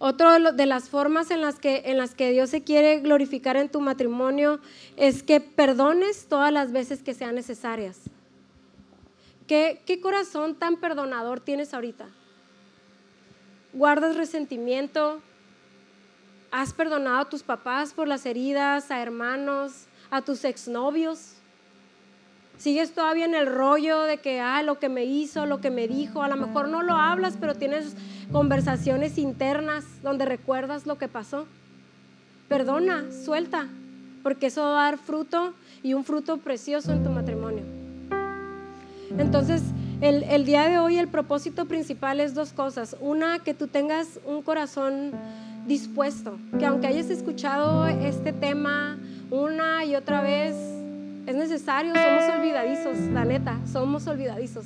Otra 0.02 0.38
de 0.38 0.64
las 0.64 0.88
formas 0.88 1.30
en 1.30 1.42
las, 1.42 1.58
que, 1.58 1.82
en 1.84 1.98
las 1.98 2.14
que 2.14 2.32
Dios 2.32 2.48
se 2.48 2.64
quiere 2.64 3.00
glorificar 3.00 3.58
en 3.58 3.68
tu 3.68 3.82
matrimonio 3.82 4.58
es 4.96 5.22
que 5.22 5.42
perdones 5.42 6.26
todas 6.26 6.50
las 6.50 6.72
veces 6.72 7.02
que 7.02 7.12
sean 7.12 7.34
necesarias. 7.34 8.00
¿Qué, 9.46 9.82
qué 9.84 10.00
corazón 10.00 10.54
tan 10.54 10.76
perdonador 10.76 11.40
tienes 11.40 11.74
ahorita? 11.74 12.08
¿Guardas 13.74 14.16
resentimiento? 14.16 15.20
¿Has 16.50 16.72
perdonado 16.72 17.18
a 17.18 17.28
tus 17.28 17.42
papás 17.42 17.92
por 17.92 18.08
las 18.08 18.24
heridas, 18.24 18.90
a 18.90 19.02
hermanos, 19.02 19.84
a 20.10 20.22
tus 20.22 20.46
exnovios? 20.46 21.34
sigues 22.60 22.92
todavía 22.92 23.24
en 23.24 23.34
el 23.34 23.46
rollo 23.46 24.02
de 24.02 24.18
que, 24.18 24.38
ah, 24.38 24.62
lo 24.62 24.78
que 24.78 24.90
me 24.90 25.06
hizo, 25.06 25.46
lo 25.46 25.62
que 25.62 25.70
me 25.70 25.88
dijo, 25.88 26.22
a 26.22 26.28
lo 26.28 26.36
mejor 26.36 26.68
no 26.68 26.82
lo 26.82 26.94
hablas, 26.94 27.38
pero 27.40 27.54
tienes 27.54 27.96
conversaciones 28.32 29.18
internas 29.18 29.84
donde 30.02 30.24
recuerdas 30.24 30.86
lo 30.86 30.98
que 30.98 31.08
pasó. 31.08 31.46
Perdona, 32.48 33.04
suelta, 33.24 33.68
porque 34.22 34.46
eso 34.46 34.62
va 34.62 34.88
a 34.88 34.90
dar 34.90 34.98
fruto 34.98 35.54
y 35.82 35.94
un 35.94 36.04
fruto 36.04 36.38
precioso 36.38 36.92
en 36.92 37.02
tu 37.02 37.10
matrimonio. 37.10 37.64
Entonces, 39.18 39.62
el, 40.00 40.44
día 40.44 40.68
de 40.68 40.78
hoy 40.78 40.98
el 40.98 41.08
propósito 41.08 41.66
principal 41.66 42.20
es 42.20 42.34
dos 42.34 42.52
cosas. 42.52 42.96
Una, 43.00 43.40
que 43.40 43.54
tú 43.54 43.66
tengas 43.66 44.20
un 44.24 44.42
corazón 44.42 45.12
dispuesto, 45.66 46.38
que 46.58 46.66
aunque 46.66 46.86
hayas 46.86 47.10
escuchado 47.10 47.86
este 47.86 48.32
tema 48.32 48.98
una 49.30 49.84
y 49.84 49.94
otra 49.94 50.22
vez, 50.22 50.54
es 51.26 51.36
necesario, 51.36 51.92
somos 51.94 52.36
olvidadizos, 52.36 52.98
la 53.12 53.24
neta, 53.24 53.58
somos 53.70 54.06
olvidadizos. 54.06 54.64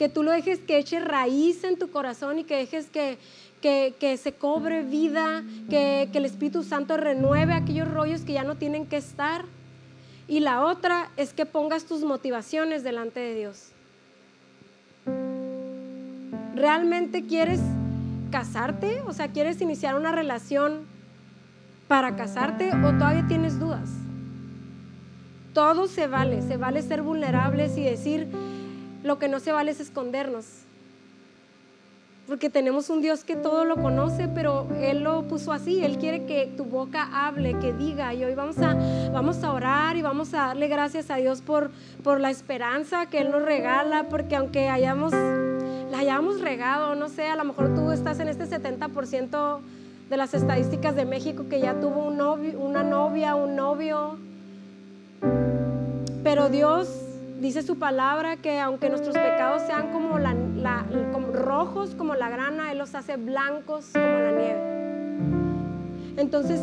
Que 0.00 0.08
tú 0.08 0.22
lo 0.22 0.30
dejes 0.30 0.60
que 0.60 0.78
eche 0.78 0.98
raíz 0.98 1.62
en 1.62 1.78
tu 1.78 1.90
corazón 1.90 2.38
y 2.38 2.44
que 2.44 2.56
dejes 2.56 2.88
que, 2.88 3.18
que, 3.60 4.16
se 4.16 4.32
cobre 4.32 4.82
vida, 4.82 5.44
que, 5.68 6.08
que 6.10 6.16
el 6.16 6.24
Espíritu 6.24 6.62
Santo 6.62 6.96
renueve 6.96 7.52
aquellos 7.52 7.86
rollos 7.86 8.22
que 8.22 8.32
ya 8.32 8.42
no 8.42 8.54
tienen 8.54 8.86
que 8.86 8.96
estar. 8.96 9.44
Y 10.26 10.40
la 10.40 10.64
otra 10.64 11.10
es 11.18 11.34
que 11.34 11.44
pongas 11.44 11.84
tus 11.84 12.02
motivaciones 12.02 12.82
delante 12.82 13.20
de 13.20 13.34
Dios. 13.34 13.72
¿Realmente 16.54 17.26
quieres 17.26 17.60
casarte? 18.30 19.02
O 19.02 19.12
sea, 19.12 19.28
¿quieres 19.28 19.60
iniciar 19.60 19.96
una 19.96 20.12
relación 20.12 20.86
para 21.88 22.16
casarte 22.16 22.70
o 22.70 22.92
todavía 22.92 23.26
tienes 23.28 23.60
dudas? 23.60 23.90
Todo 25.52 25.88
se 25.88 26.06
vale, 26.06 26.40
se 26.40 26.56
vale 26.56 26.80
ser 26.80 27.02
vulnerables 27.02 27.76
y 27.76 27.84
decir 27.84 28.28
lo 29.02 29.18
que 29.18 29.28
no 29.28 29.40
se 29.40 29.52
vale 29.52 29.70
es 29.70 29.80
escondernos. 29.80 30.46
porque 32.26 32.48
tenemos 32.48 32.90
un 32.90 33.02
Dios 33.02 33.24
que 33.24 33.34
todo 33.34 33.64
lo 33.64 33.74
conoce, 33.74 34.28
pero 34.28 34.68
Él 34.80 35.02
lo 35.02 35.22
puso 35.24 35.52
así. 35.52 35.84
Él 35.84 35.98
quiere 35.98 36.26
que 36.26 36.46
tu 36.56 36.64
boca 36.64 37.08
hable, 37.12 37.58
que 37.58 37.72
diga. 37.72 38.14
Y 38.14 38.22
hoy 38.22 38.36
vamos 38.36 38.56
a, 38.58 38.76
vamos 39.12 39.42
a 39.42 39.52
orar 39.52 39.96
y 39.96 40.02
vamos 40.02 40.32
a 40.32 40.46
darle 40.46 40.68
gracias 40.68 41.10
a 41.10 41.16
Dios 41.16 41.40
por, 41.42 41.72
por 42.04 42.20
la 42.20 42.30
esperanza 42.30 43.06
que 43.06 43.18
Él 43.18 43.32
nos 43.32 43.42
regala, 43.42 44.04
porque 44.08 44.36
aunque 44.36 44.68
hayamos, 44.68 45.12
la 45.12 45.98
hayamos 45.98 46.40
regado, 46.40 46.94
no 46.94 47.08
sé, 47.08 47.26
a 47.26 47.34
lo 47.34 47.42
mejor 47.42 47.74
tú 47.74 47.90
estás 47.90 48.20
en 48.20 48.28
este 48.28 48.44
70% 48.44 49.58
de 50.08 50.16
las 50.16 50.32
estadísticas 50.32 50.94
de 50.94 51.06
México 51.06 51.46
que 51.48 51.60
ya 51.60 51.80
tuvo 51.80 52.06
un 52.06 52.16
novio, 52.16 52.60
una 52.60 52.84
novia, 52.84 53.34
un 53.34 53.56
novio. 53.56 54.18
Pero 56.22 56.48
Dios 56.48 56.88
dice 57.40 57.62
su 57.62 57.78
palabra 57.78 58.36
que 58.36 58.60
aunque 58.60 58.88
nuestros 58.88 59.16
pecados 59.16 59.62
sean 59.62 59.90
como 59.90 60.10
rojos 61.32 61.94
como 61.96 62.14
la 62.14 62.28
grana, 62.28 62.70
Él 62.72 62.78
los 62.78 62.94
hace 62.94 63.16
blancos 63.16 63.90
como 63.92 64.06
la 64.06 64.30
nieve. 64.32 64.60
Entonces, 66.16 66.60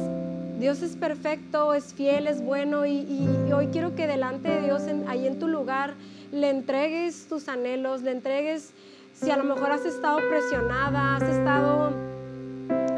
Dios 0.60 0.82
es 0.82 0.96
perfecto, 0.96 1.74
es 1.74 1.94
fiel, 1.94 2.28
es 2.28 2.42
bueno 2.42 2.86
y, 2.86 3.28
hoy 3.54 3.68
quiero 3.68 3.96
que 3.96 4.08
delante 4.08 4.50
de 4.50 4.62
Dios, 4.62 4.84
ahí 5.08 5.28
en 5.28 5.40
tu 5.40 5.48
lugar, 5.48 5.94
le 6.32 6.50
entregues 6.50 7.28
tus 7.28 7.48
anhelos, 7.48 8.02
le 8.02 8.12
entregues, 8.12 8.74
si 9.14 9.32
a 9.32 9.38
lo 9.38 9.44
mejor 9.44 9.72
has 9.72 9.86
estado 9.86 10.20
presionada, 10.30 11.16
has 11.16 11.24
estado 11.24 11.94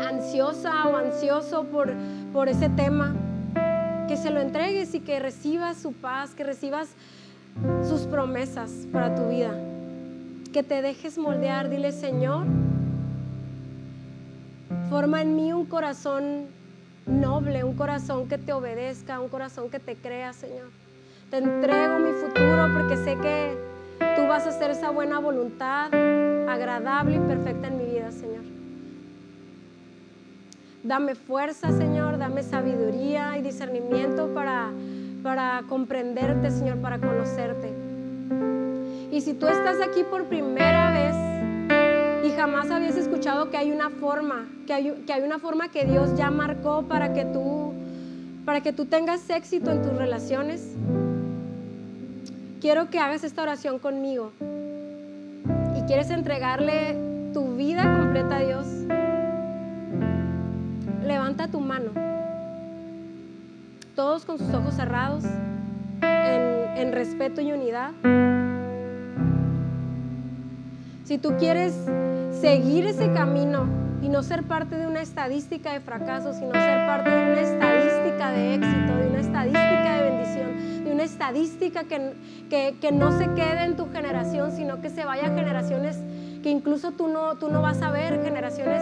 ansiosa 0.07 0.87
o 0.87 0.95
ansioso 0.95 1.63
por, 1.65 1.93
por 2.33 2.49
ese 2.49 2.69
tema, 2.69 3.15
que 4.07 4.17
se 4.17 4.31
lo 4.31 4.39
entregues 4.39 4.95
y 4.95 5.01
que 5.01 5.19
recibas 5.19 5.77
su 5.77 5.93
paz, 5.93 6.33
que 6.33 6.43
recibas 6.43 6.89
sus 7.87 8.01
promesas 8.01 8.87
para 8.91 9.15
tu 9.15 9.27
vida 9.29 9.51
que 10.51 10.63
te 10.63 10.81
dejes 10.81 11.17
moldear. 11.17 11.69
Dile, 11.69 11.91
Señor, 11.91 12.45
forma 14.89 15.21
en 15.21 15.35
mí 15.35 15.53
un 15.53 15.65
corazón 15.65 16.47
noble, 17.05 17.63
un 17.63 17.75
corazón 17.75 18.27
que 18.27 18.37
te 18.37 18.53
obedezca, 18.53 19.19
un 19.19 19.29
corazón 19.29 19.69
que 19.69 19.79
te 19.79 19.95
crea, 19.95 20.33
Señor. 20.33 20.67
Te 21.29 21.37
entrego 21.37 21.99
mi 21.99 22.11
futuro 22.13 22.67
porque 22.73 22.97
sé 22.97 23.17
que 23.17 23.57
tú 24.15 24.27
vas 24.27 24.45
a 24.45 24.49
hacer 24.49 24.71
esa 24.71 24.89
buena 24.89 25.19
voluntad 25.19 25.93
agradable 26.49 27.17
y 27.17 27.19
perfecta 27.19 27.67
en 27.67 27.77
mi 27.77 27.85
vida, 27.85 28.11
Señor. 28.11 28.43
Dame 30.83 31.13
fuerza, 31.13 31.71
Señor, 31.71 32.17
dame 32.17 32.41
sabiduría 32.41 33.37
y 33.37 33.41
discernimiento 33.41 34.33
para, 34.33 34.71
para 35.23 35.63
comprenderte, 35.67 36.51
Señor, 36.51 36.77
para 36.77 36.99
conocerte. 36.99 37.73
Y 39.11 39.21
si 39.21 39.33
tú 39.33 39.47
estás 39.47 39.77
aquí 39.81 40.03
por 40.03 40.25
primera 40.25 40.91
vez 40.91 42.25
y 42.25 42.35
jamás 42.35 42.69
habías 42.69 42.95
escuchado 42.95 43.49
que 43.49 43.57
hay 43.57 43.71
una 43.71 43.89
forma, 43.89 44.47
que 44.67 44.73
hay, 44.73 45.03
que 45.05 45.13
hay 45.13 45.21
una 45.21 45.39
forma 45.39 45.69
que 45.69 45.85
Dios 45.85 46.15
ya 46.15 46.29
marcó 46.31 46.83
para 46.83 47.13
que 47.13 47.25
tú 47.25 47.73
para 48.49 48.61
que 48.61 48.73
tú 48.73 48.85
tengas 48.85 49.29
éxito 49.29 49.69
en 49.69 49.83
tus 49.83 49.93
relaciones, 49.93 50.75
quiero 52.59 52.89
que 52.89 52.97
hagas 52.97 53.23
esta 53.23 53.43
oración 53.43 53.77
conmigo. 53.77 54.31
Y 55.77 55.81
quieres 55.83 56.09
entregarle 56.09 56.97
tu 57.31 57.55
vida 57.55 57.83
completa 57.83 58.37
a 58.37 58.39
Dios. 58.39 58.65
Levanta 61.05 61.47
tu 61.47 61.59
mano. 61.59 61.91
Todos 63.99 64.23
con 64.23 64.37
sus 64.37 64.53
ojos 64.53 64.75
cerrados, 64.75 65.25
en, 66.01 66.77
en 66.77 66.93
respeto 66.93 67.41
y 67.41 67.51
unidad. 67.51 67.91
Si 71.03 71.17
tú 71.17 71.35
quieres 71.37 71.73
seguir 72.39 72.85
ese 72.85 73.11
camino 73.11 73.65
y 74.01 74.07
no 74.07 74.23
ser 74.23 74.43
parte 74.43 74.77
de 74.77 74.87
una 74.87 75.01
estadística 75.01 75.73
de 75.73 75.81
fracaso, 75.81 76.31
sino 76.31 76.53
ser 76.53 76.87
parte 76.87 77.09
de 77.09 77.33
una 77.33 77.41
estadística 77.41 78.31
de 78.31 78.55
éxito, 78.55 78.95
de 78.95 79.07
una 79.09 79.19
estadística 79.19 79.95
de 79.97 80.09
bendición, 80.11 80.85
de 80.85 80.91
una 80.93 81.03
estadística 81.03 81.83
que, 81.83 82.77
que, 82.79 82.91
no 82.93 83.11
se 83.17 83.25
quede 83.33 83.65
en 83.65 83.75
tu 83.75 83.91
generación, 83.91 84.53
sino 84.53 84.79
que 84.79 84.89
se 84.89 85.03
vaya 85.03 85.25
a 85.25 85.35
generaciones 85.35 85.97
que 86.41 86.49
incluso 86.49 86.91
tú 86.91 87.09
no, 87.09 87.35
tú 87.35 87.49
no 87.49 87.61
vas 87.61 87.81
a 87.81 87.91
ver, 87.91 88.23
generaciones 88.23 88.81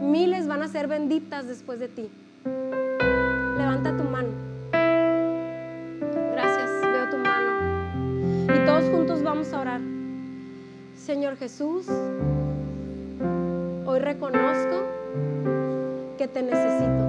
miles 0.00 0.46
van 0.46 0.62
a 0.62 0.68
ser 0.68 0.86
benditas 0.86 1.48
después 1.48 1.80
de 1.80 1.88
ti. 1.88 2.08
Levanta 3.58 3.96
tu 3.96 4.04
mano. 4.04 4.11
Señor 11.12 11.36
Jesús, 11.36 11.84
hoy 13.84 13.98
reconozco 13.98 14.76
que 16.16 16.26
te 16.26 16.42
necesito. 16.42 17.04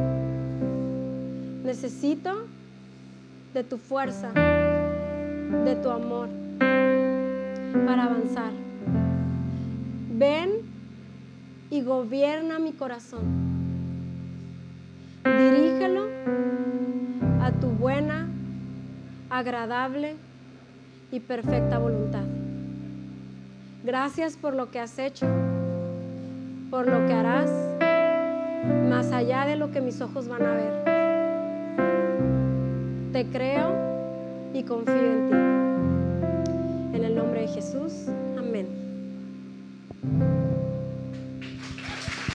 Necesito 1.63 2.31
de 3.53 3.63
tu 3.63 3.77
fuerza, 3.77 4.33
de 5.63 5.77
tu 5.81 5.89
amor 5.89 6.27
para 6.59 8.03
avanzar. 8.03 8.51
Ven 10.11 10.51
y 11.69 11.81
gobierna 11.81 12.59
mi 12.59 12.73
corazón. 12.73 13.23
Dirígelo 15.23 16.09
a 17.41 17.53
tu 17.53 17.67
buena, 17.67 18.27
agradable 19.29 20.17
y 21.09 21.21
perfecta 21.21 21.79
voluntad. 21.79 22.42
Gracias 23.83 24.37
por 24.37 24.55
lo 24.55 24.71
que 24.71 24.79
has 24.79 24.97
hecho, 24.97 25.27
por 26.71 26.87
lo 26.87 27.05
que 27.05 27.11
harás, 27.11 27.51
más 28.89 29.11
allá 29.11 29.45
de 29.45 29.57
lo 29.57 29.71
que 29.71 29.81
mis 29.81 29.99
ojos 29.99 30.29
van 30.29 30.41
a 30.41 30.53
ver. 30.53 30.83
Te 33.11 33.25
creo 33.25 33.73
y 34.53 34.63
confío 34.63 34.95
en 34.95 35.29
ti. 35.29 35.35
En 36.97 37.03
el 37.03 37.13
nombre 37.13 37.41
de 37.41 37.47
Jesús, 37.49 38.07
amén. 38.37 38.69